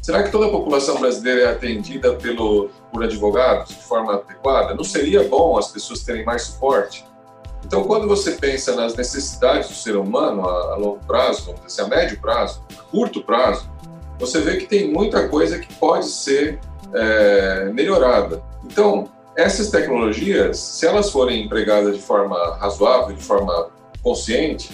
Será 0.09 0.23
que 0.23 0.33
toda 0.33 0.47
a 0.47 0.51
população 0.51 0.99
brasileira 0.99 1.43
é 1.43 1.53
atendida 1.53 2.15
pelo, 2.15 2.71
por 2.91 3.05
advogados 3.05 3.69
de 3.69 3.83
forma 3.83 4.15
adequada? 4.15 4.73
Não 4.75 4.83
seria 4.83 5.23
bom 5.25 5.59
as 5.59 5.71
pessoas 5.71 6.03
terem 6.03 6.25
mais 6.25 6.45
suporte? 6.45 7.05
Então, 7.63 7.85
quando 7.85 8.09
você 8.09 8.33
pensa 8.33 8.75
nas 8.75 8.97
necessidades 8.97 9.69
do 9.69 9.75
ser 9.75 9.97
humano 9.97 10.49
a, 10.49 10.73
a 10.73 10.77
longo 10.77 10.99
prazo, 11.07 11.45
vamos 11.45 11.61
dizer 11.67 11.83
assim, 11.83 11.93
a 11.93 11.95
médio 11.95 12.19
prazo, 12.23 12.63
a 12.73 12.83
curto 12.85 13.23
prazo, 13.23 13.71
você 14.19 14.41
vê 14.41 14.57
que 14.57 14.65
tem 14.65 14.91
muita 14.91 15.29
coisa 15.29 15.59
que 15.59 15.75
pode 15.75 16.07
ser 16.07 16.59
é, 16.95 17.65
melhorada. 17.67 18.43
Então, 18.65 19.11
essas 19.37 19.69
tecnologias, 19.69 20.59
se 20.59 20.87
elas 20.87 21.11
forem 21.11 21.45
empregadas 21.45 21.95
de 21.95 22.01
forma 22.01 22.57
razoável, 22.57 23.15
de 23.15 23.23
forma 23.23 23.69
consciente, 24.03 24.71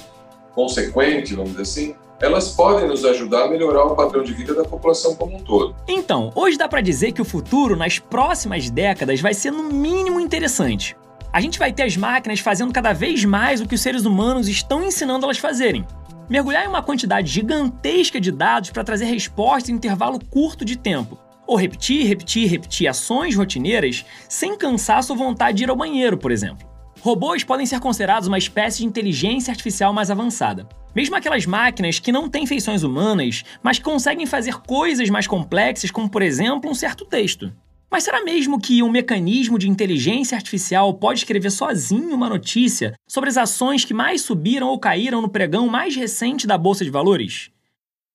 consequente, 0.54 1.34
vamos 1.34 1.56
dizer 1.56 1.62
assim, 1.62 1.96
elas 2.20 2.50
podem 2.50 2.88
nos 2.88 3.04
ajudar 3.04 3.44
a 3.44 3.48
melhorar 3.48 3.84
o 3.84 3.94
padrão 3.94 4.22
de 4.22 4.32
vida 4.32 4.54
da 4.54 4.64
população 4.64 5.14
como 5.14 5.36
um 5.36 5.40
todo. 5.40 5.74
Então, 5.88 6.32
hoje 6.34 6.56
dá 6.56 6.68
para 6.68 6.80
dizer 6.80 7.12
que 7.12 7.22
o 7.22 7.24
futuro, 7.24 7.76
nas 7.76 7.98
próximas 7.98 8.70
décadas, 8.70 9.20
vai 9.20 9.34
ser 9.34 9.50
no 9.50 9.64
mínimo 9.64 10.20
interessante. 10.20 10.96
A 11.32 11.40
gente 11.40 11.58
vai 11.58 11.72
ter 11.72 11.82
as 11.82 11.96
máquinas 11.96 12.40
fazendo 12.40 12.72
cada 12.72 12.92
vez 12.92 13.24
mais 13.24 13.60
o 13.60 13.66
que 13.66 13.74
os 13.74 13.80
seres 13.80 14.04
humanos 14.04 14.48
estão 14.48 14.84
ensinando 14.84 15.26
elas 15.26 15.38
fazerem. 15.38 15.84
Mergulhar 16.28 16.64
em 16.64 16.68
uma 16.68 16.82
quantidade 16.82 17.30
gigantesca 17.30 18.20
de 18.20 18.30
dados 18.30 18.70
para 18.70 18.84
trazer 18.84 19.06
respostas 19.06 19.68
em 19.68 19.74
intervalo 19.74 20.18
curto 20.30 20.64
de 20.64 20.78
tempo. 20.78 21.18
Ou 21.46 21.56
repetir, 21.56 22.06
repetir, 22.06 22.48
repetir 22.48 22.88
ações 22.88 23.36
rotineiras 23.36 24.04
sem 24.28 24.56
cansaço 24.56 25.12
ou 25.12 25.18
vontade 25.18 25.58
de 25.58 25.64
ir 25.64 25.70
ao 25.70 25.76
banheiro, 25.76 26.16
por 26.16 26.30
exemplo. 26.30 26.73
Robôs 27.04 27.44
podem 27.44 27.66
ser 27.66 27.80
considerados 27.80 28.28
uma 28.28 28.38
espécie 28.38 28.78
de 28.78 28.86
inteligência 28.86 29.50
artificial 29.50 29.92
mais 29.92 30.10
avançada. 30.10 30.66
Mesmo 30.94 31.14
aquelas 31.14 31.44
máquinas 31.44 31.98
que 31.98 32.10
não 32.10 32.30
têm 32.30 32.46
feições 32.46 32.82
humanas, 32.82 33.44
mas 33.62 33.78
conseguem 33.78 34.24
fazer 34.24 34.54
coisas 34.62 35.10
mais 35.10 35.26
complexas, 35.26 35.90
como 35.90 36.08
por 36.08 36.22
exemplo 36.22 36.70
um 36.70 36.74
certo 36.74 37.04
texto. 37.04 37.52
Mas 37.90 38.04
será 38.04 38.24
mesmo 38.24 38.58
que 38.58 38.82
um 38.82 38.90
mecanismo 38.90 39.58
de 39.58 39.68
inteligência 39.68 40.34
artificial 40.34 40.94
pode 40.94 41.18
escrever 41.18 41.50
sozinho 41.50 42.14
uma 42.14 42.30
notícia 42.30 42.94
sobre 43.06 43.28
as 43.28 43.36
ações 43.36 43.84
que 43.84 43.92
mais 43.92 44.22
subiram 44.22 44.68
ou 44.68 44.78
caíram 44.78 45.20
no 45.20 45.28
pregão 45.28 45.68
mais 45.68 45.94
recente 45.94 46.46
da 46.46 46.56
Bolsa 46.56 46.86
de 46.86 46.90
Valores? 46.90 47.50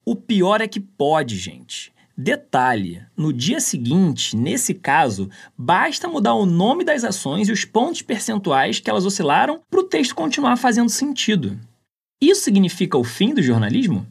O 0.04 0.16
pior 0.16 0.62
é 0.62 0.68
que 0.68 0.80
pode, 0.80 1.38
gente. 1.38 1.94
Detalhe: 2.22 3.02
no 3.16 3.32
dia 3.32 3.62
seguinte, 3.62 4.36
nesse 4.36 4.74
caso, 4.74 5.30
basta 5.58 6.06
mudar 6.06 6.34
o 6.34 6.46
nome 6.46 6.84
das 6.84 7.06
ações 7.06 7.48
e 7.48 7.52
os 7.54 7.64
pontos 7.64 8.02
percentuais 8.02 8.78
que 8.78 8.90
elas 8.90 9.06
oscilaram 9.06 9.62
para 9.72 9.80
o 9.80 9.86
texto 9.86 10.14
continuar 10.14 10.58
fazendo 10.58 10.90
sentido. 10.90 11.58
Isso 12.22 12.42
significa 12.42 12.98
o 12.98 13.06
fim 13.06 13.34
do 13.34 13.42
jornalismo? 13.42 14.06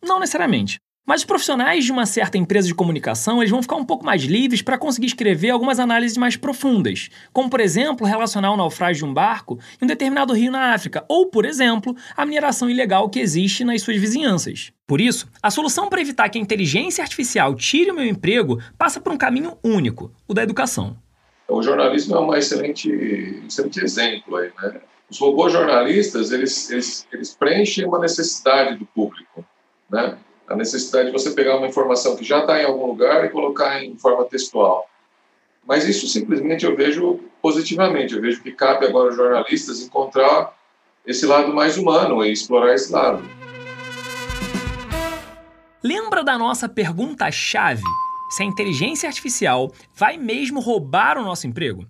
Não 0.00 0.20
necessariamente. 0.20 0.78
Mas 1.10 1.22
os 1.22 1.26
profissionais 1.26 1.84
de 1.84 1.90
uma 1.90 2.06
certa 2.06 2.38
empresa 2.38 2.68
de 2.68 2.74
comunicação 2.74 3.42
eles 3.42 3.50
vão 3.50 3.60
ficar 3.60 3.74
um 3.74 3.84
pouco 3.84 4.06
mais 4.06 4.22
livres 4.22 4.62
para 4.62 4.78
conseguir 4.78 5.08
escrever 5.08 5.50
algumas 5.50 5.80
análises 5.80 6.16
mais 6.16 6.36
profundas, 6.36 7.08
como, 7.32 7.50
por 7.50 7.58
exemplo, 7.58 8.06
relacionar 8.06 8.52
o 8.52 8.56
naufrágio 8.56 9.04
de 9.04 9.10
um 9.10 9.12
barco 9.12 9.58
em 9.82 9.84
um 9.84 9.88
determinado 9.88 10.32
rio 10.32 10.52
na 10.52 10.72
África, 10.72 11.04
ou, 11.08 11.26
por 11.26 11.44
exemplo, 11.44 11.96
a 12.16 12.24
mineração 12.24 12.70
ilegal 12.70 13.10
que 13.10 13.18
existe 13.18 13.64
nas 13.64 13.82
suas 13.82 13.96
vizinhanças. 13.96 14.70
Por 14.86 15.00
isso, 15.00 15.28
a 15.42 15.50
solução 15.50 15.88
para 15.88 16.00
evitar 16.00 16.28
que 16.28 16.38
a 16.38 16.40
inteligência 16.40 17.02
artificial 17.02 17.56
tire 17.56 17.90
o 17.90 17.94
meu 17.96 18.06
emprego 18.06 18.62
passa 18.78 19.00
por 19.00 19.12
um 19.12 19.18
caminho 19.18 19.58
único, 19.64 20.12
o 20.28 20.32
da 20.32 20.44
educação. 20.44 20.96
O 21.48 21.60
jornalismo 21.60 22.14
é 22.14 22.20
um 22.20 22.32
excelente, 22.36 22.88
excelente 23.48 23.82
exemplo 23.82 24.36
aí, 24.36 24.52
né? 24.62 24.80
Os 25.10 25.18
robôs 25.18 25.52
jornalistas, 25.52 26.30
eles, 26.30 26.70
eles, 26.70 27.04
eles 27.12 27.34
preenchem 27.34 27.84
uma 27.84 27.98
necessidade 27.98 28.76
do 28.76 28.86
público, 28.86 29.44
né? 29.90 30.16
A 30.50 30.56
necessidade 30.56 31.06
de 31.06 31.12
você 31.12 31.30
pegar 31.30 31.56
uma 31.56 31.68
informação 31.68 32.16
que 32.16 32.24
já 32.24 32.40
está 32.40 32.60
em 32.60 32.64
algum 32.64 32.84
lugar 32.84 33.24
e 33.24 33.28
colocar 33.28 33.84
em 33.84 33.96
forma 33.96 34.24
textual. 34.24 34.90
Mas 35.64 35.86
isso 35.86 36.08
simplesmente 36.08 36.66
eu 36.66 36.74
vejo 36.74 37.20
positivamente. 37.40 38.14
Eu 38.14 38.20
vejo 38.20 38.42
que 38.42 38.50
cabe 38.50 38.84
agora 38.84 39.10
aos 39.10 39.16
jornalistas 39.16 39.80
encontrar 39.80 40.52
esse 41.06 41.24
lado 41.24 41.54
mais 41.54 41.78
humano 41.78 42.24
e 42.24 42.32
explorar 42.32 42.74
esse 42.74 42.92
lado. 42.92 43.22
Lembra 45.84 46.24
da 46.24 46.36
nossa 46.36 46.68
pergunta-chave? 46.68 47.84
Se 48.32 48.42
a 48.42 48.46
inteligência 48.46 49.08
artificial 49.08 49.72
vai 49.94 50.16
mesmo 50.16 50.58
roubar 50.58 51.16
o 51.16 51.22
nosso 51.22 51.46
emprego? 51.46 51.86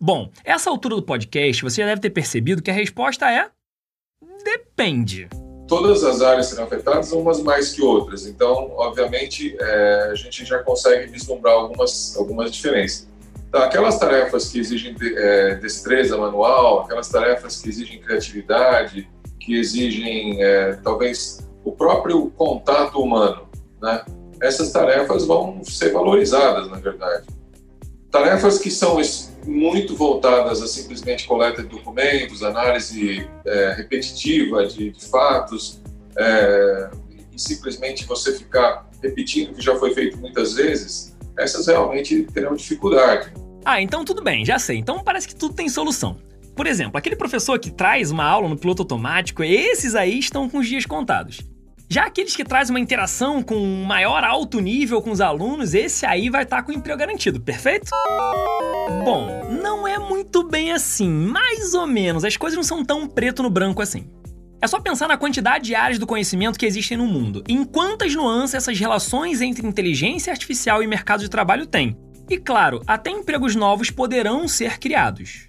Bom, 0.00 0.30
essa 0.44 0.70
altura 0.70 0.94
do 0.94 1.02
podcast 1.02 1.60
você 1.60 1.80
já 1.82 1.88
deve 1.88 2.00
ter 2.00 2.10
percebido 2.10 2.62
que 2.62 2.70
a 2.70 2.74
resposta 2.74 3.28
é: 3.30 3.50
depende 4.44 5.28
todas 5.66 6.04
as 6.04 6.22
áreas 6.22 6.46
serão 6.46 6.64
afetadas, 6.64 7.12
umas 7.12 7.42
mais 7.42 7.72
que 7.72 7.82
outras. 7.82 8.26
Então, 8.26 8.72
obviamente, 8.76 9.56
é, 9.60 10.08
a 10.10 10.14
gente 10.14 10.44
já 10.44 10.58
consegue 10.62 11.10
vislumbrar 11.10 11.54
algumas, 11.54 12.16
algumas 12.16 12.50
diferenças. 12.52 13.08
Então, 13.48 13.62
aquelas 13.62 13.98
tarefas 13.98 14.48
que 14.48 14.58
exigem 14.58 14.94
é, 15.00 15.54
destreza 15.56 16.16
manual, 16.16 16.80
aquelas 16.80 17.08
tarefas 17.08 17.60
que 17.60 17.68
exigem 17.68 18.00
criatividade, 18.00 19.08
que 19.40 19.58
exigem, 19.58 20.42
é, 20.42 20.74
talvez, 20.82 21.46
o 21.64 21.72
próprio 21.72 22.30
contato 22.36 23.00
humano, 23.00 23.48
né? 23.80 24.04
essas 24.40 24.70
tarefas 24.70 25.24
vão 25.24 25.62
ser 25.64 25.92
valorizadas, 25.92 26.68
na 26.68 26.78
verdade. 26.78 27.26
Tarefas 28.10 28.58
que 28.58 28.70
são 28.70 29.00
muito 29.46 29.94
voltadas 29.94 30.60
a 30.60 30.66
simplesmente 30.66 31.26
coleta 31.26 31.62
de 31.62 31.68
documentos, 31.68 32.42
análise 32.42 33.28
é, 33.44 33.74
repetitiva 33.76 34.66
de, 34.66 34.90
de 34.90 35.04
fatos, 35.06 35.80
é, 36.18 36.90
e 37.32 37.40
simplesmente 37.40 38.04
você 38.04 38.36
ficar 38.36 38.88
repetindo 39.02 39.50
o 39.50 39.54
que 39.54 39.62
já 39.62 39.76
foi 39.76 39.94
feito 39.94 40.16
muitas 40.18 40.54
vezes, 40.54 41.16
essas 41.38 41.66
realmente 41.66 42.22
terão 42.32 42.54
dificuldade. 42.54 43.32
Ah, 43.64 43.80
então 43.80 44.04
tudo 44.04 44.22
bem, 44.22 44.44
já 44.44 44.58
sei. 44.58 44.78
Então 44.78 45.02
parece 45.02 45.28
que 45.28 45.34
tudo 45.34 45.54
tem 45.54 45.68
solução. 45.68 46.18
Por 46.54 46.66
exemplo, 46.66 46.96
aquele 46.96 47.16
professor 47.16 47.58
que 47.58 47.70
traz 47.70 48.10
uma 48.10 48.24
aula 48.24 48.48
no 48.48 48.56
piloto 48.56 48.82
automático, 48.82 49.44
esses 49.44 49.94
aí 49.94 50.18
estão 50.18 50.48
com 50.48 50.58
os 50.58 50.66
dias 50.66 50.86
contados. 50.86 51.40
Já 51.88 52.06
aqueles 52.06 52.34
que 52.34 52.44
trazem 52.44 52.74
uma 52.74 52.80
interação 52.80 53.42
com 53.42 53.54
um 53.54 53.84
maior 53.84 54.24
alto 54.24 54.58
nível 54.58 55.00
com 55.00 55.12
os 55.12 55.20
alunos, 55.20 55.72
esse 55.72 56.04
aí 56.04 56.28
vai 56.28 56.42
estar 56.42 56.56
tá 56.56 56.62
com 56.62 56.72
emprego 56.72 56.98
garantido, 56.98 57.40
perfeito? 57.40 57.90
Bom, 59.04 59.48
não 59.62 59.86
é 59.86 59.96
muito 59.96 60.42
bem 60.48 60.72
assim, 60.72 61.08
mais 61.08 61.74
ou 61.74 61.86
menos, 61.86 62.24
as 62.24 62.36
coisas 62.36 62.56
não 62.56 62.64
são 62.64 62.84
tão 62.84 63.06
preto 63.06 63.40
no 63.40 63.50
branco 63.50 63.80
assim. 63.80 64.10
É 64.60 64.66
só 64.66 64.80
pensar 64.80 65.06
na 65.06 65.16
quantidade 65.16 65.66
de 65.66 65.74
áreas 65.76 65.98
do 65.98 66.06
conhecimento 66.08 66.58
que 66.58 66.66
existem 66.66 66.96
no 66.96 67.06
mundo 67.06 67.44
em 67.46 67.64
quantas 67.64 68.14
nuances 68.14 68.54
essas 68.54 68.78
relações 68.78 69.40
entre 69.40 69.64
inteligência 69.64 70.32
artificial 70.32 70.82
e 70.82 70.88
mercado 70.88 71.20
de 71.20 71.28
trabalho 71.28 71.66
têm. 71.66 71.96
E 72.28 72.36
claro, 72.36 72.82
até 72.84 73.10
empregos 73.10 73.54
novos 73.54 73.90
poderão 73.90 74.48
ser 74.48 74.78
criados. 74.78 75.46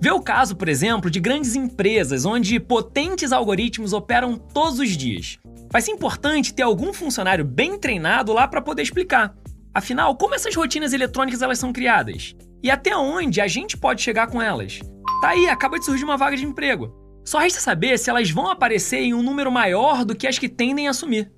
Vê 0.00 0.10
o 0.10 0.20
caso, 0.20 0.56
por 0.56 0.68
exemplo, 0.68 1.10
de 1.10 1.20
grandes 1.20 1.54
empresas 1.54 2.24
onde 2.24 2.60
potentes 2.60 3.32
algoritmos 3.32 3.92
operam 3.92 4.36
todos 4.36 4.78
os 4.78 4.90
dias. 4.90 5.38
Vai 5.70 5.80
ser 5.80 5.92
importante 5.92 6.54
ter 6.54 6.62
algum 6.62 6.92
funcionário 6.92 7.44
bem 7.44 7.78
treinado 7.78 8.32
lá 8.32 8.46
para 8.46 8.60
poder 8.60 8.82
explicar. 8.82 9.34
Afinal, 9.72 10.16
como 10.16 10.34
essas 10.34 10.54
rotinas 10.54 10.92
eletrônicas 10.92 11.42
elas 11.42 11.58
são 11.58 11.72
criadas? 11.72 12.34
E 12.62 12.70
até 12.70 12.96
onde 12.96 13.40
a 13.40 13.48
gente 13.48 13.76
pode 13.76 14.02
chegar 14.02 14.28
com 14.28 14.40
elas? 14.40 14.78
Tá 15.20 15.30
aí, 15.30 15.48
acaba 15.48 15.78
de 15.78 15.84
surgir 15.84 16.04
uma 16.04 16.16
vaga 16.16 16.36
de 16.36 16.44
emprego. 16.44 16.94
Só 17.24 17.38
resta 17.38 17.58
saber 17.60 17.98
se 17.98 18.10
elas 18.10 18.30
vão 18.30 18.48
aparecer 18.48 19.00
em 19.00 19.14
um 19.14 19.22
número 19.22 19.50
maior 19.50 20.04
do 20.04 20.14
que 20.14 20.26
as 20.26 20.38
que 20.38 20.48
tendem 20.48 20.86
a 20.86 20.90
assumir. 20.90 21.32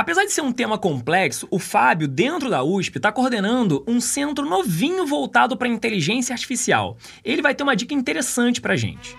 Apesar 0.00 0.24
de 0.24 0.32
ser 0.32 0.40
um 0.40 0.50
tema 0.50 0.78
complexo, 0.78 1.46
o 1.50 1.58
Fábio, 1.58 2.08
dentro 2.08 2.48
da 2.48 2.62
USP, 2.62 2.96
está 2.96 3.12
coordenando 3.12 3.84
um 3.86 4.00
centro 4.00 4.48
novinho 4.48 5.04
voltado 5.04 5.58
para 5.58 5.68
inteligência 5.68 6.32
artificial. 6.32 6.96
Ele 7.22 7.42
vai 7.42 7.54
ter 7.54 7.62
uma 7.62 7.76
dica 7.76 7.92
interessante 7.92 8.62
para 8.62 8.76
gente. 8.76 9.14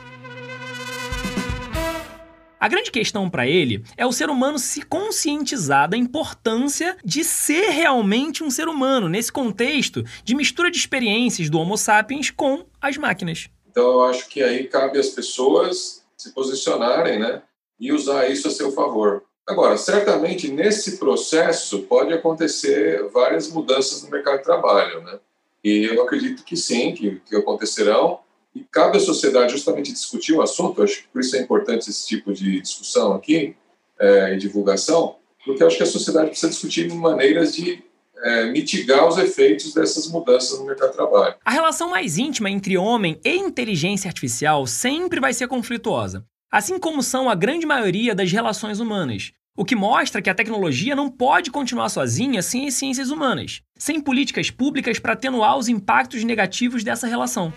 A 2.59 2.67
grande 2.67 2.89
questão 2.89 3.29
para 3.29 3.45
ele 3.45 3.83
é 3.95 4.07
o 4.07 4.11
ser 4.11 4.31
humano 4.31 4.57
se 4.57 4.81
conscientizar 4.81 5.87
da 5.87 5.95
importância 5.95 6.97
de 7.05 7.23
ser 7.23 7.69
realmente 7.69 8.43
um 8.43 8.49
ser 8.49 8.67
humano, 8.67 9.07
nesse 9.07 9.31
contexto 9.31 10.03
de 10.23 10.33
mistura 10.33 10.71
de 10.71 10.79
experiências 10.79 11.47
do 11.47 11.59
Homo 11.59 11.77
sapiens 11.77 12.31
com 12.31 12.65
as 12.81 12.97
máquinas. 12.97 13.51
Então, 13.69 13.83
eu 13.83 14.03
acho 14.05 14.27
que 14.27 14.41
aí 14.41 14.63
cabe 14.63 14.97
às 14.97 15.09
pessoas 15.09 16.03
se 16.17 16.33
posicionarem 16.33 17.19
né, 17.19 17.43
e 17.79 17.93
usar 17.93 18.27
isso 18.31 18.47
a 18.47 18.51
seu 18.51 18.71
favor. 18.71 19.23
Agora, 19.47 19.75
certamente 19.77 20.49
nesse 20.49 20.97
processo 20.97 21.83
pode 21.83 22.13
acontecer 22.13 23.09
várias 23.09 23.49
mudanças 23.49 24.03
no 24.03 24.09
mercado 24.09 24.37
de 24.37 24.43
trabalho, 24.43 25.01
né? 25.01 25.19
E 25.63 25.85
eu 25.85 26.01
acredito 26.01 26.43
que 26.43 26.55
sim, 26.55 26.93
que, 26.93 27.21
que 27.27 27.35
acontecerão. 27.35 28.19
E 28.53 28.65
cabe 28.69 28.97
à 28.97 28.99
sociedade 28.99 29.53
justamente 29.53 29.91
discutir 29.91 30.33
o 30.33 30.41
assunto. 30.41 30.83
Acho 30.83 31.03
que 31.03 31.07
por 31.07 31.21
isso 31.21 31.35
é 31.35 31.39
importante 31.39 31.89
esse 31.89 32.05
tipo 32.05 32.33
de 32.33 32.61
discussão 32.61 33.13
aqui 33.13 33.55
é, 33.99 34.33
e 34.33 34.37
divulgação, 34.37 35.15
porque 35.45 35.63
acho 35.63 35.77
que 35.77 35.83
a 35.83 35.87
sociedade 35.87 36.29
precisa 36.29 36.49
discutir 36.49 36.91
maneiras 36.93 37.55
de 37.55 37.83
é, 38.23 38.51
mitigar 38.51 39.07
os 39.07 39.17
efeitos 39.17 39.73
dessas 39.73 40.07
mudanças 40.07 40.59
no 40.59 40.65
mercado 40.65 40.89
de 40.89 40.95
trabalho. 40.95 41.35
A 41.45 41.51
relação 41.51 41.89
mais 41.89 42.17
íntima 42.17 42.49
entre 42.49 42.77
homem 42.77 43.19
e 43.23 43.35
inteligência 43.35 44.07
artificial 44.07 44.67
sempre 44.67 45.19
vai 45.19 45.33
ser 45.33 45.47
conflituosa 45.47 46.25
assim 46.51 46.77
como 46.77 47.01
são 47.01 47.29
a 47.29 47.35
grande 47.35 47.65
maioria 47.65 48.13
das 48.13 48.29
relações 48.29 48.81
humanas. 48.81 49.31
O 49.55 49.63
que 49.63 49.75
mostra 49.75 50.21
que 50.21 50.29
a 50.29 50.35
tecnologia 50.35 50.95
não 50.95 51.09
pode 51.09 51.49
continuar 51.49 51.87
sozinha 51.87 52.41
sem 52.41 52.67
as 52.67 52.73
ciências 52.73 53.09
humanas, 53.09 53.61
sem 53.77 54.01
políticas 54.01 54.51
públicas 54.51 54.99
para 54.99 55.13
atenuar 55.13 55.57
os 55.57 55.69
impactos 55.69 56.23
negativos 56.25 56.83
dessa 56.83 57.07
relação. 57.07 57.53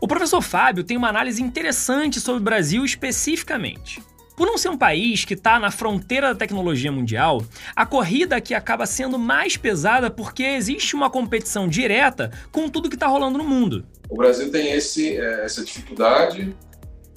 O 0.00 0.06
professor 0.06 0.40
Fábio 0.40 0.84
tem 0.84 0.96
uma 0.96 1.08
análise 1.08 1.42
interessante 1.42 2.20
sobre 2.20 2.40
o 2.40 2.44
Brasil 2.44 2.84
especificamente. 2.84 4.00
Por 4.38 4.46
não 4.46 4.56
ser 4.56 4.68
um 4.68 4.78
país 4.78 5.24
que 5.24 5.34
está 5.34 5.58
na 5.58 5.68
fronteira 5.68 6.28
da 6.28 6.34
tecnologia 6.36 6.92
mundial, 6.92 7.42
a 7.74 7.84
corrida 7.84 8.36
aqui 8.36 8.54
acaba 8.54 8.86
sendo 8.86 9.18
mais 9.18 9.56
pesada 9.56 10.08
porque 10.12 10.44
existe 10.44 10.94
uma 10.94 11.10
competição 11.10 11.66
direta 11.66 12.30
com 12.52 12.68
tudo 12.68 12.88
que 12.88 12.94
está 12.94 13.08
rolando 13.08 13.36
no 13.36 13.42
mundo. 13.42 13.84
O 14.08 14.14
Brasil 14.14 14.48
tem 14.48 14.70
esse, 14.70 15.16
é, 15.16 15.44
essa 15.44 15.64
dificuldade 15.64 16.54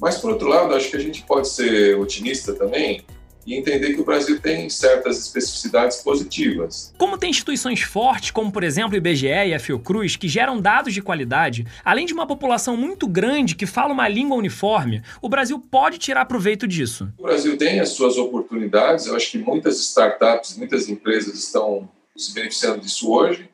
Mas, 0.01 0.17
por 0.17 0.31
outro 0.31 0.47
lado, 0.47 0.73
acho 0.73 0.89
que 0.89 0.97
a 0.97 0.99
gente 0.99 1.21
pode 1.21 1.47
ser 1.47 1.95
otimista 1.99 2.53
também 2.53 3.05
e 3.45 3.55
entender 3.55 3.93
que 3.93 4.01
o 4.01 4.05
Brasil 4.05 4.39
tem 4.39 4.69
certas 4.69 5.19
especificidades 5.19 5.97
positivas. 5.97 6.93
Como 6.97 7.17
tem 7.17 7.29
instituições 7.29 7.81
fortes, 7.81 8.31
como 8.31 8.51
por 8.51 8.63
exemplo 8.63 8.93
o 8.93 8.97
IBGE 8.97 9.27
e 9.27 9.53
a 9.53 9.59
Fiocruz, 9.59 10.15
que 10.15 10.27
geram 10.27 10.61
dados 10.61 10.93
de 10.93 11.01
qualidade, 11.01 11.65
além 11.83 12.05
de 12.05 12.13
uma 12.13 12.27
população 12.27 12.77
muito 12.77 13.07
grande 13.07 13.55
que 13.55 13.65
fala 13.65 13.93
uma 13.93 14.07
língua 14.07 14.37
uniforme, 14.37 15.01
o 15.21 15.29
Brasil 15.29 15.59
pode 15.59 15.97
tirar 15.97 16.25
proveito 16.25 16.67
disso. 16.67 17.11
O 17.17 17.23
Brasil 17.23 17.57
tem 17.57 17.79
as 17.79 17.89
suas 17.89 18.17
oportunidades, 18.17 19.07
eu 19.07 19.15
acho 19.15 19.31
que 19.31 19.37
muitas 19.37 19.79
startups, 19.79 20.57
muitas 20.57 20.89
empresas 20.89 21.35
estão 21.35 21.89
se 22.15 22.33
beneficiando 22.33 22.79
disso 22.79 23.11
hoje. 23.11 23.49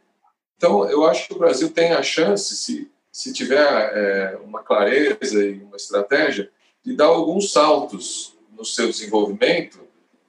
Então, 0.57 0.89
eu 0.89 1.05
acho 1.05 1.27
que 1.27 1.33
o 1.33 1.37
Brasil 1.37 1.69
tem 1.69 1.93
a 1.93 2.01
chance, 2.01 2.55
se, 2.55 2.89
se 3.11 3.31
tiver 3.31 3.59
é, 3.63 4.37
uma 4.43 4.63
clareza 4.63 5.45
e 5.45 5.59
uma 5.59 5.75
estratégia, 5.75 6.49
de 6.83 6.95
dar 6.95 7.05
alguns 7.05 7.51
saltos 7.51 8.36
no 8.57 8.65
seu 8.65 8.89
desenvolvimento, 8.89 9.79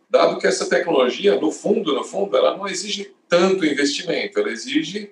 dado 0.08 0.38
que 0.38 0.46
essa 0.46 0.66
tecnologia, 0.66 1.40
no 1.40 1.50
fundo, 1.50 1.94
no 1.94 2.04
fundo, 2.04 2.36
ela 2.36 2.56
não 2.56 2.66
exige 2.66 3.12
tanto 3.28 3.64
investimento, 3.64 4.38
ela 4.38 4.50
exige 4.50 5.10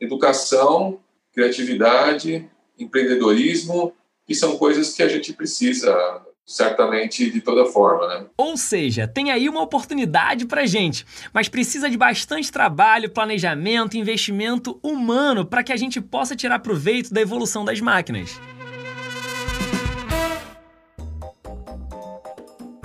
educação, 0.00 1.00
criatividade, 1.32 2.48
empreendedorismo, 2.78 3.92
que 4.26 4.34
são 4.34 4.58
coisas 4.58 4.92
que 4.94 5.02
a 5.02 5.08
gente 5.08 5.32
precisa 5.32 6.22
certamente 6.44 7.28
de 7.28 7.40
toda 7.40 7.66
forma, 7.66 8.06
né? 8.06 8.26
Ou 8.36 8.56
seja, 8.56 9.08
tem 9.08 9.32
aí 9.32 9.48
uma 9.48 9.62
oportunidade 9.62 10.46
para 10.46 10.64
gente, 10.64 11.04
mas 11.32 11.48
precisa 11.48 11.90
de 11.90 11.96
bastante 11.96 12.52
trabalho, 12.52 13.10
planejamento, 13.10 13.96
investimento 13.96 14.78
humano 14.80 15.44
para 15.44 15.64
que 15.64 15.72
a 15.72 15.76
gente 15.76 16.00
possa 16.00 16.36
tirar 16.36 16.60
proveito 16.60 17.12
da 17.12 17.20
evolução 17.20 17.64
das 17.64 17.80
máquinas. 17.80 18.40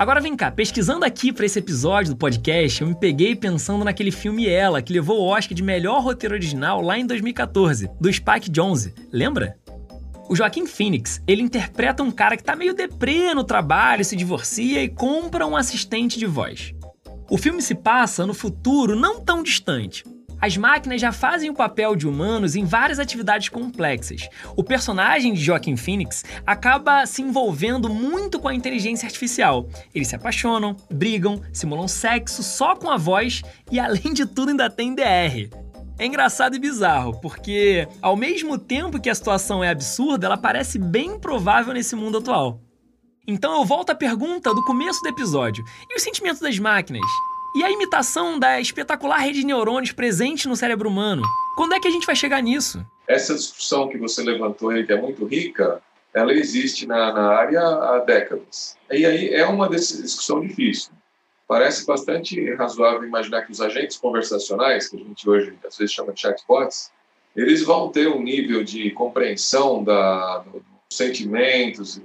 Agora 0.01 0.19
vem 0.19 0.35
cá, 0.35 0.49
pesquisando 0.49 1.05
aqui 1.05 1.31
para 1.31 1.45
esse 1.45 1.59
episódio 1.59 2.15
do 2.15 2.17
podcast, 2.17 2.81
eu 2.81 2.87
me 2.87 2.95
peguei 2.95 3.35
pensando 3.35 3.85
naquele 3.85 4.09
filme 4.09 4.49
Ela, 4.49 4.81
que 4.81 4.91
levou 4.91 5.19
o 5.19 5.27
Oscar 5.27 5.53
de 5.53 5.61
melhor 5.61 6.01
roteiro 6.01 6.33
original 6.33 6.81
lá 6.81 6.97
em 6.97 7.05
2014, 7.05 7.87
do 8.01 8.11
Spike 8.11 8.49
Jonze. 8.49 8.95
Lembra? 9.11 9.55
O 10.27 10.35
Joaquim 10.35 10.65
Phoenix, 10.65 11.21
ele 11.27 11.43
interpreta 11.43 12.01
um 12.01 12.09
cara 12.09 12.35
que 12.35 12.43
tá 12.43 12.55
meio 12.55 12.73
deprê 12.73 13.35
no 13.35 13.43
trabalho, 13.43 14.03
se 14.03 14.15
divorcia 14.15 14.83
e 14.83 14.89
compra 14.89 15.45
um 15.45 15.55
assistente 15.55 16.17
de 16.17 16.25
voz. 16.25 16.73
O 17.29 17.37
filme 17.37 17.61
se 17.61 17.75
passa 17.75 18.25
no 18.25 18.33
futuro 18.33 18.95
não 18.95 19.21
tão 19.21 19.43
distante, 19.43 20.03
as 20.41 20.57
máquinas 20.57 20.99
já 20.99 21.11
fazem 21.11 21.49
o 21.49 21.53
papel 21.53 21.95
de 21.95 22.07
humanos 22.07 22.55
em 22.55 22.65
várias 22.65 22.97
atividades 22.97 23.47
complexas. 23.47 24.27
O 24.57 24.63
personagem 24.63 25.33
de 25.33 25.41
Joaquim 25.41 25.77
Phoenix 25.77 26.25
acaba 26.45 27.05
se 27.05 27.21
envolvendo 27.21 27.87
muito 27.87 28.39
com 28.39 28.47
a 28.47 28.55
inteligência 28.55 29.05
artificial. 29.05 29.69
Eles 29.93 30.07
se 30.07 30.15
apaixonam, 30.15 30.75
brigam, 30.91 31.39
simulam 31.53 31.87
sexo 31.87 32.41
só 32.41 32.75
com 32.75 32.89
a 32.89 32.97
voz 32.97 33.43
e, 33.71 33.79
além 33.79 34.13
de 34.13 34.25
tudo, 34.25 34.49
ainda 34.49 34.69
tem 34.69 34.95
DR. 34.95 35.49
É 35.99 36.05
engraçado 36.07 36.55
e 36.55 36.59
bizarro, 36.59 37.21
porque 37.21 37.87
ao 38.01 38.15
mesmo 38.15 38.57
tempo 38.57 38.99
que 38.99 39.09
a 39.09 39.13
situação 39.13 39.63
é 39.63 39.69
absurda, 39.69 40.25
ela 40.25 40.37
parece 40.37 40.79
bem 40.79 41.19
provável 41.19 41.73
nesse 41.73 41.95
mundo 41.95 42.17
atual. 42.17 42.59
Então 43.27 43.59
eu 43.59 43.63
volto 43.63 43.91
à 43.91 43.95
pergunta 43.95 44.51
do 44.51 44.63
começo 44.63 44.99
do 45.01 45.09
episódio: 45.09 45.63
e 45.87 45.95
os 45.95 46.01
sentimentos 46.01 46.41
das 46.41 46.57
máquinas? 46.57 47.05
E 47.53 47.65
a 47.65 47.69
imitação 47.69 48.39
da 48.39 48.61
espetacular 48.61 49.17
rede 49.17 49.41
de 49.41 49.45
neurônios 49.45 49.91
presente 49.91 50.47
no 50.47 50.55
cérebro 50.55 50.87
humano? 50.87 51.21
Quando 51.57 51.73
é 51.73 51.79
que 51.81 51.87
a 51.87 51.91
gente 51.91 52.05
vai 52.05 52.15
chegar 52.15 52.41
nisso? 52.41 52.85
Essa 53.05 53.35
discussão 53.35 53.89
que 53.89 53.97
você 53.97 54.23
levantou 54.23 54.69
aí, 54.69 54.85
que 54.85 54.93
é 54.93 54.99
muito 54.99 55.25
rica, 55.25 55.81
ela 56.13 56.31
existe 56.31 56.87
na, 56.87 57.11
na 57.11 57.27
área 57.27 57.61
há 57.61 57.99
décadas. 57.99 58.77
E 58.89 59.05
aí 59.05 59.33
é 59.33 59.45
uma 59.45 59.67
discussão 59.69 60.39
difícil. 60.39 60.93
Parece 61.45 61.85
bastante 61.85 62.53
razoável 62.55 63.03
imaginar 63.03 63.41
que 63.41 63.51
os 63.51 63.59
agentes 63.59 63.97
conversacionais, 63.97 64.87
que 64.87 64.95
a 64.95 64.99
gente 64.99 65.29
hoje 65.29 65.53
às 65.67 65.77
vezes 65.77 65.93
chama 65.93 66.13
de 66.13 66.21
chatbots, 66.21 66.89
eles 67.35 67.63
vão 67.63 67.89
ter 67.89 68.07
um 68.07 68.21
nível 68.21 68.63
de 68.63 68.91
compreensão 68.91 69.83
da, 69.83 70.37
dos 70.39 70.63
sentimentos 70.89 71.99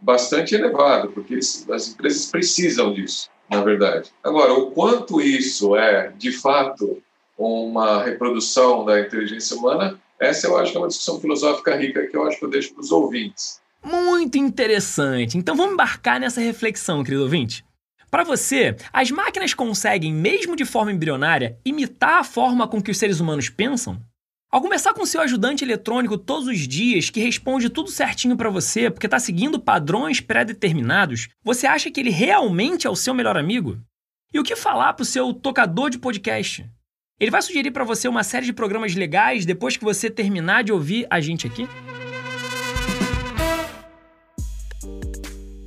bastante 0.00 0.54
elevado, 0.54 1.10
porque 1.10 1.34
eles, 1.34 1.68
as 1.68 1.88
empresas 1.88 2.26
precisam 2.26 2.94
disso 2.94 3.32
na 3.50 3.62
verdade. 3.62 4.10
Agora, 4.22 4.52
o 4.54 4.70
quanto 4.70 5.20
isso 5.20 5.76
é, 5.76 6.12
de 6.16 6.32
fato, 6.32 7.02
uma 7.36 8.02
reprodução 8.02 8.84
da 8.84 9.00
inteligência 9.00 9.56
humana, 9.56 9.98
essa 10.18 10.46
eu 10.46 10.56
acho 10.56 10.72
que 10.72 10.76
é 10.78 10.80
uma 10.80 10.88
discussão 10.88 11.20
filosófica 11.20 11.76
rica 11.76 12.06
que 12.06 12.16
eu 12.16 12.26
acho 12.26 12.38
que 12.38 12.44
eu 12.44 12.50
deixo 12.50 12.72
para 12.72 12.82
os 12.82 12.92
ouvintes. 12.92 13.60
Muito 13.84 14.38
interessante. 14.38 15.36
Então 15.36 15.56
vamos 15.56 15.72
embarcar 15.74 16.20
nessa 16.20 16.40
reflexão, 16.40 17.02
querido 17.02 17.24
ouvinte. 17.24 17.64
Para 18.10 18.24
você, 18.24 18.76
as 18.92 19.10
máquinas 19.10 19.54
conseguem, 19.54 20.12
mesmo 20.12 20.54
de 20.54 20.64
forma 20.64 20.92
embrionária, 20.92 21.58
imitar 21.64 22.20
a 22.20 22.24
forma 22.24 22.68
com 22.68 22.80
que 22.80 22.90
os 22.90 22.98
seres 22.98 23.20
humanos 23.20 23.48
pensam? 23.48 23.98
Ao 24.52 24.60
conversar 24.60 24.92
com 24.92 25.06
seu 25.06 25.22
ajudante 25.22 25.64
eletrônico 25.64 26.18
todos 26.18 26.46
os 26.46 26.68
dias, 26.68 27.08
que 27.08 27.20
responde 27.20 27.70
tudo 27.70 27.90
certinho 27.90 28.36
para 28.36 28.50
você 28.50 28.90
porque 28.90 29.06
está 29.06 29.18
seguindo 29.18 29.58
padrões 29.58 30.20
pré-determinados, 30.20 31.30
você 31.42 31.66
acha 31.66 31.90
que 31.90 31.98
ele 31.98 32.10
realmente 32.10 32.86
é 32.86 32.90
o 32.90 32.94
seu 32.94 33.14
melhor 33.14 33.34
amigo? 33.34 33.80
E 34.30 34.38
o 34.38 34.42
que 34.42 34.54
falar 34.54 34.92
para 34.92 35.04
o 35.04 35.06
seu 35.06 35.32
tocador 35.32 35.88
de 35.88 35.96
podcast? 35.96 36.66
Ele 37.18 37.30
vai 37.30 37.40
sugerir 37.40 37.70
para 37.70 37.82
você 37.82 38.06
uma 38.06 38.22
série 38.22 38.44
de 38.44 38.52
programas 38.52 38.94
legais 38.94 39.46
depois 39.46 39.78
que 39.78 39.84
você 39.84 40.10
terminar 40.10 40.64
de 40.64 40.70
ouvir 40.70 41.06
a 41.08 41.18
gente 41.18 41.46
aqui? 41.46 41.66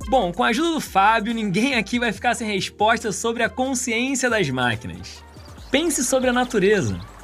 Bom, 0.08 0.30
com 0.32 0.44
a 0.44 0.48
ajuda 0.50 0.70
do 0.70 0.80
Fábio, 0.80 1.34
ninguém 1.34 1.74
aqui 1.74 1.98
vai 1.98 2.12
ficar 2.12 2.36
sem 2.36 2.46
resposta 2.46 3.10
sobre 3.10 3.42
a 3.42 3.48
consciência 3.48 4.30
das 4.30 4.48
máquinas. 4.48 5.24
Pense 5.72 6.04
sobre 6.04 6.30
a 6.30 6.32
natureza. 6.32 7.15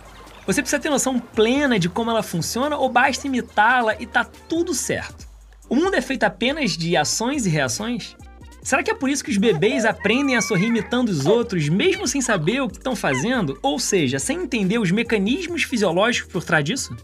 Você 0.46 0.60
precisa 0.60 0.80
ter 0.80 0.90
noção 0.90 1.20
plena 1.20 1.78
de 1.78 1.88
como 1.88 2.10
ela 2.10 2.22
funciona 2.22 2.76
ou 2.76 2.88
basta 2.88 3.26
imitá-la 3.26 3.94
e 4.00 4.06
tá 4.06 4.24
tudo 4.24 4.74
certo. 4.74 5.28
O 5.68 5.76
mundo 5.76 5.94
é 5.94 6.00
feito 6.00 6.24
apenas 6.24 6.76
de 6.76 6.96
ações 6.96 7.46
e 7.46 7.48
reações? 7.48 8.16
Será 8.62 8.82
que 8.82 8.90
é 8.90 8.94
por 8.94 9.08
isso 9.08 9.24
que 9.24 9.30
os 9.30 9.38
bebês 9.38 9.84
aprendem 9.84 10.36
a 10.36 10.40
sorrir 10.40 10.66
imitando 10.66 11.08
os 11.08 11.26
outros, 11.26 11.68
mesmo 11.68 12.06
sem 12.06 12.20
saber 12.20 12.60
o 12.60 12.68
que 12.68 12.76
estão 12.76 12.94
fazendo, 12.94 13.58
ou 13.62 13.78
seja, 13.78 14.18
sem 14.18 14.42
entender 14.42 14.78
os 14.78 14.90
mecanismos 14.90 15.62
fisiológicos 15.62 16.32
por 16.32 16.44
trás 16.44 16.64
disso? 16.64 16.96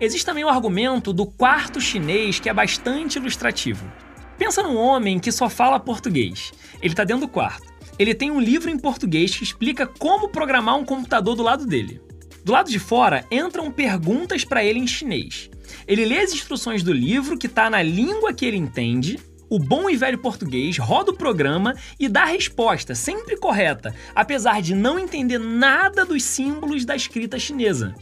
Existe 0.00 0.24
também 0.24 0.44
o 0.44 0.48
argumento 0.48 1.12
do 1.12 1.26
quarto 1.26 1.80
chinês 1.80 2.38
que 2.38 2.48
é 2.48 2.54
bastante 2.54 3.18
ilustrativo. 3.18 3.90
Pensa 4.38 4.62
num 4.62 4.76
homem 4.76 5.18
que 5.18 5.32
só 5.32 5.50
fala 5.50 5.80
português. 5.80 6.52
Ele 6.80 6.92
está 6.92 7.02
dentro 7.02 7.26
do 7.26 7.32
quarto. 7.32 7.66
Ele 7.98 8.14
tem 8.14 8.30
um 8.30 8.40
livro 8.40 8.70
em 8.70 8.78
português 8.78 9.36
que 9.36 9.42
explica 9.42 9.86
como 9.86 10.28
programar 10.28 10.76
um 10.76 10.84
computador 10.84 11.34
do 11.34 11.42
lado 11.42 11.66
dele. 11.66 12.00
Do 12.48 12.52
lado 12.52 12.70
de 12.70 12.78
fora 12.78 13.26
entram 13.30 13.70
perguntas 13.70 14.42
para 14.42 14.64
ele 14.64 14.78
em 14.78 14.86
chinês. 14.86 15.50
Ele 15.86 16.06
lê 16.06 16.20
as 16.20 16.32
instruções 16.32 16.82
do 16.82 16.94
livro 16.94 17.36
que 17.36 17.46
está 17.46 17.68
na 17.68 17.82
língua 17.82 18.32
que 18.32 18.46
ele 18.46 18.56
entende. 18.56 19.20
O 19.50 19.58
bom 19.58 19.90
e 19.90 19.98
velho 19.98 20.16
português 20.16 20.78
roda 20.78 21.10
o 21.10 21.14
programa 21.14 21.74
e 22.00 22.08
dá 22.08 22.22
a 22.22 22.32
resposta, 22.32 22.94
sempre 22.94 23.36
correta, 23.36 23.94
apesar 24.14 24.62
de 24.62 24.74
não 24.74 24.98
entender 24.98 25.36
nada 25.36 26.06
dos 26.06 26.22
símbolos 26.22 26.86
da 26.86 26.96
escrita 26.96 27.38
chinesa. 27.38 27.94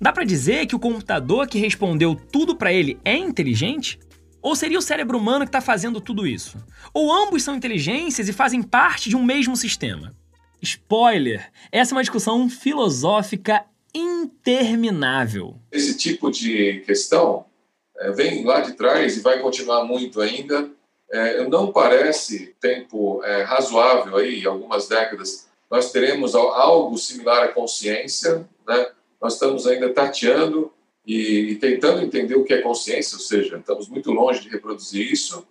Dá 0.00 0.10
para 0.10 0.24
dizer 0.24 0.66
que 0.66 0.74
o 0.74 0.80
computador 0.80 1.46
que 1.46 1.60
respondeu 1.60 2.16
tudo 2.16 2.56
para 2.56 2.72
ele 2.72 2.98
é 3.04 3.16
inteligente? 3.16 4.00
Ou 4.42 4.56
seria 4.56 4.80
o 4.80 4.82
cérebro 4.82 5.16
humano 5.16 5.44
que 5.44 5.50
está 5.50 5.60
fazendo 5.60 6.00
tudo 6.00 6.26
isso? 6.26 6.58
Ou 6.92 7.12
ambos 7.12 7.44
são 7.44 7.54
inteligências 7.54 8.28
e 8.28 8.32
fazem 8.32 8.64
parte 8.64 9.08
de 9.08 9.14
um 9.14 9.22
mesmo 9.22 9.56
sistema? 9.56 10.12
Spoiler! 10.62 11.50
Essa 11.72 11.92
é 11.92 11.96
uma 11.96 12.02
discussão 12.02 12.48
filosófica 12.48 13.64
interminável. 13.94 15.56
Esse 15.72 15.96
tipo 15.96 16.30
de 16.30 16.80
questão 16.80 17.46
é, 17.98 18.10
vem 18.12 18.44
lá 18.44 18.60
de 18.60 18.72
trás 18.72 19.16
e 19.16 19.20
vai 19.20 19.40
continuar 19.40 19.84
muito 19.84 20.20
ainda. 20.20 20.70
É, 21.10 21.46
não 21.48 21.72
parece 21.72 22.54
tempo 22.60 23.22
é, 23.24 23.42
razoável 23.42 24.16
aí, 24.16 24.46
algumas 24.46 24.86
décadas, 24.86 25.48
nós 25.70 25.90
teremos 25.90 26.34
algo 26.34 26.96
similar 26.98 27.44
à 27.44 27.48
consciência, 27.48 28.48
né? 28.66 28.90
Nós 29.20 29.34
estamos 29.34 29.66
ainda 29.66 29.92
tateando 29.92 30.72
e, 31.06 31.50
e 31.50 31.56
tentando 31.56 32.02
entender 32.02 32.34
o 32.36 32.44
que 32.44 32.54
é 32.54 32.62
consciência, 32.62 33.16
ou 33.16 33.20
seja, 33.20 33.56
estamos 33.56 33.88
muito 33.88 34.10
longe 34.10 34.40
de 34.40 34.48
reproduzir 34.48 35.10
isso. 35.12 35.46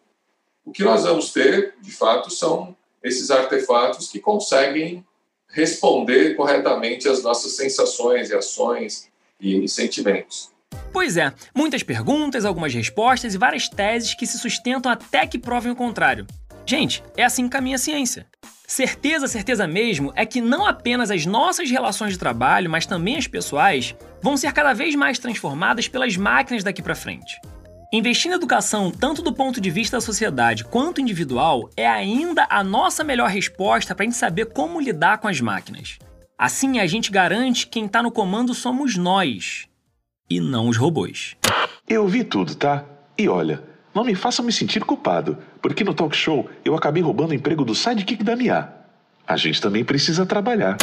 O 0.66 0.72
que 0.72 0.84
nós 0.84 1.04
vamos 1.04 1.32
ter, 1.32 1.76
de 1.82 1.92
fato, 1.92 2.30
são 2.32 2.76
esses 3.04 3.32
artefatos 3.32 4.10
que 4.10 4.20
conseguem 4.20 5.06
responder 5.50 6.36
corretamente 6.36 7.08
às 7.08 7.24
nossas 7.24 7.54
sensações 7.54 8.30
e 8.30 8.36
ações 8.36 9.10
e, 9.40 9.68
sentimentos. 9.68 10.52
Pois 10.92 11.18
é, 11.18 11.34
muitas 11.56 11.82
perguntas, 11.82 12.46
algumas 12.46 12.74
respostas 12.74 13.34
e 13.34 13.38
várias 13.38 13.68
teses 13.68 14.14
que 14.14 14.28
se 14.28 14.38
sustentam 14.38 14.92
até 14.92 15.26
que 15.26 15.40
provem 15.40 15.72
o 15.72 15.76
contrário. 15.76 16.28
Gente, 16.66 17.04
é 17.18 17.24
assim 17.24 17.46
que 17.46 17.50
caminha 17.50 17.76
a 17.76 17.80
ciência. 17.80 18.28
Certeza, 18.68 19.28
certeza 19.28 19.68
mesmo 19.68 20.14
é 20.16 20.24
que 20.28 20.40
não 20.40 20.64
apenas 20.64 21.10
as 21.10 21.26
nossas 21.26 21.72
relações 21.72 22.14
de 22.14 22.20
trabalho, 22.20 22.70
mas 22.70 22.86
também 22.86 23.18
as 23.18 23.26
pessoais, 23.26 23.96
vão 24.22 24.38
ser 24.38 24.54
cada 24.54 24.74
vez 24.74 24.94
mais 24.94 25.18
transformadas 25.18 25.88
pelas 25.88 26.16
máquinas 26.16 26.64
daqui 26.64 26.80
para 26.80 26.94
frente. 26.94 27.42
Investir 27.92 28.30
na 28.30 28.38
educação, 28.38 28.92
tanto 28.92 29.24
do 29.24 29.34
ponto 29.34 29.60
de 29.60 29.72
vista 29.72 29.98
da 29.98 30.02
sociedade 30.02 30.64
quanto 30.64 31.02
individual, 31.02 31.72
é 31.76 31.88
ainda 31.88 32.46
a 32.48 32.64
nossa 32.64 33.04
melhor 33.04 33.30
resposta 33.30 33.96
para 33.96 34.04
a 34.04 34.06
gente 34.06 34.16
saber 34.16 34.46
como 34.46 34.80
lidar 34.80 35.18
com 35.18 35.28
as 35.28 35.42
máquinas. 35.42 35.98
Assim, 36.38 36.78
a 36.78 36.86
gente 36.86 37.12
garante 37.12 37.66
que 37.66 37.72
quem 37.72 37.86
está 37.88 38.04
no 38.04 38.12
comando 38.12 38.54
somos 38.54 38.96
nós, 38.96 39.68
e 40.30 40.40
não 40.40 40.70
os 40.70 40.78
robôs. 40.78 41.36
Eu 41.88 42.08
vi 42.08 42.24
tudo, 42.24 42.54
tá? 42.54 42.86
E 43.18 43.28
olha, 43.28 43.64
não 43.92 44.04
me 44.04 44.14
façam 44.14 44.46
me 44.46 44.52
sentir 44.52 44.86
culpado, 44.86 45.40
porque 45.60 45.84
no 45.84 45.96
talk 45.96 46.16
show 46.16 46.48
eu 46.64 46.76
acabei 46.76 47.02
roubando 47.02 47.32
o 47.32 47.36
emprego 47.36 47.66
do 47.66 47.74
sidekick 47.74 48.24
da 48.24 48.36
Mia. 48.36 48.72
A 49.28 49.36
gente 49.36 49.60
também 49.60 49.84
precisa 49.84 50.28
trabalhar. 50.28 50.78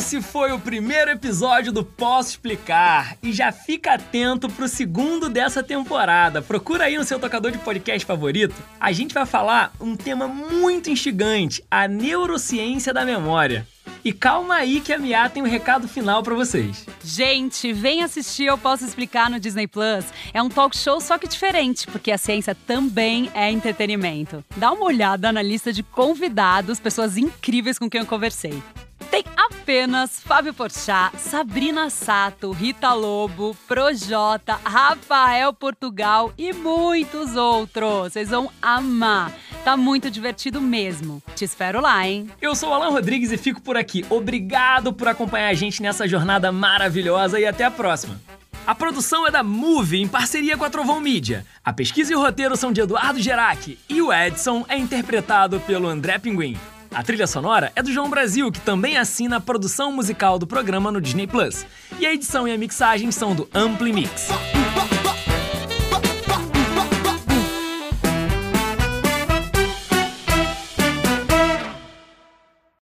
Esse 0.00 0.22
foi 0.22 0.50
o 0.50 0.58
primeiro 0.58 1.10
episódio 1.10 1.70
do 1.70 1.84
Posso 1.84 2.30
Explicar. 2.30 3.18
E 3.22 3.34
já 3.34 3.52
fica 3.52 3.92
atento 3.92 4.48
pro 4.48 4.66
segundo 4.66 5.28
dessa 5.28 5.62
temporada. 5.62 6.40
Procura 6.40 6.84
aí 6.84 6.96
no 6.96 7.04
seu 7.04 7.18
tocador 7.20 7.52
de 7.52 7.58
podcast 7.58 8.06
favorito. 8.06 8.54
A 8.80 8.92
gente 8.92 9.12
vai 9.12 9.26
falar 9.26 9.74
um 9.78 9.94
tema 9.94 10.26
muito 10.26 10.88
instigante: 10.88 11.62
a 11.70 11.86
neurociência 11.86 12.94
da 12.94 13.04
memória. 13.04 13.68
E 14.02 14.10
calma 14.10 14.54
aí 14.54 14.80
que 14.80 14.90
a 14.90 14.98
Mia 14.98 15.28
tem 15.28 15.42
um 15.42 15.46
recado 15.46 15.86
final 15.86 16.22
para 16.22 16.34
vocês. 16.34 16.86
Gente, 17.04 17.70
vem 17.70 18.02
assistir 18.02 18.46
Eu 18.46 18.56
Posso 18.56 18.86
Explicar 18.86 19.28
no 19.28 19.38
Disney 19.38 19.66
Plus. 19.66 20.06
É 20.32 20.42
um 20.42 20.48
talk 20.48 20.74
show 20.78 20.98
só 20.98 21.18
que 21.18 21.28
diferente, 21.28 21.86
porque 21.86 22.10
a 22.10 22.16
ciência 22.16 22.54
também 22.54 23.30
é 23.34 23.50
entretenimento. 23.50 24.42
Dá 24.56 24.72
uma 24.72 24.86
olhada 24.86 25.30
na 25.30 25.42
lista 25.42 25.70
de 25.70 25.82
convidados, 25.82 26.80
pessoas 26.80 27.18
incríveis 27.18 27.78
com 27.78 27.90
quem 27.90 28.00
eu 28.00 28.06
conversei. 28.06 28.62
Tem 29.10 29.24
apenas 29.70 30.18
Fábio 30.18 30.52
Porchat, 30.52 31.16
Sabrina 31.16 31.90
Sato, 31.90 32.50
Rita 32.50 32.92
Lobo, 32.92 33.56
Projota, 33.68 34.58
Rafael 34.64 35.52
Portugal 35.52 36.32
e 36.36 36.52
muitos 36.52 37.36
outros. 37.36 38.12
Vocês 38.12 38.30
vão 38.30 38.50
amar. 38.60 39.32
Tá 39.64 39.76
muito 39.76 40.10
divertido 40.10 40.60
mesmo. 40.60 41.22
Te 41.36 41.44
espero 41.44 41.80
lá, 41.80 42.04
hein? 42.04 42.28
Eu 42.42 42.56
sou 42.56 42.74
Alan 42.74 42.90
Rodrigues 42.90 43.30
e 43.30 43.36
fico 43.36 43.62
por 43.62 43.76
aqui. 43.76 44.04
Obrigado 44.10 44.92
por 44.92 45.06
acompanhar 45.06 45.50
a 45.50 45.54
gente 45.54 45.80
nessa 45.80 46.08
jornada 46.08 46.50
maravilhosa 46.50 47.38
e 47.38 47.46
até 47.46 47.62
a 47.62 47.70
próxima. 47.70 48.20
A 48.66 48.74
produção 48.74 49.24
é 49.24 49.30
da 49.30 49.44
Move, 49.44 50.02
em 50.02 50.08
parceria 50.08 50.56
com 50.56 50.64
a 50.64 50.70
Trovão 50.70 50.98
Mídia. 51.00 51.46
A 51.64 51.72
pesquisa 51.72 52.12
e 52.12 52.16
o 52.16 52.20
roteiro 52.20 52.56
são 52.56 52.72
de 52.72 52.80
Eduardo 52.80 53.20
Gerac 53.20 53.78
e 53.88 54.02
o 54.02 54.12
Edson 54.12 54.64
é 54.68 54.76
interpretado 54.76 55.60
pelo 55.60 55.86
André 55.86 56.18
Pinguim. 56.18 56.58
A 56.92 57.02
trilha 57.04 57.26
sonora 57.26 57.70
é 57.76 57.82
do 57.82 57.92
João 57.92 58.10
Brasil, 58.10 58.50
que 58.50 58.60
também 58.60 58.96
assina 58.96 59.36
a 59.36 59.40
produção 59.40 59.92
musical 59.92 60.38
do 60.38 60.46
programa 60.46 60.90
no 60.90 61.00
Disney 61.00 61.26
Plus. 61.26 61.64
E 62.00 62.06
a 62.06 62.12
edição 62.12 62.48
e 62.48 62.52
a 62.52 62.58
mixagem 62.58 63.12
são 63.12 63.34
do 63.34 63.48
Ampli 63.54 63.92
Mix. 63.92 64.28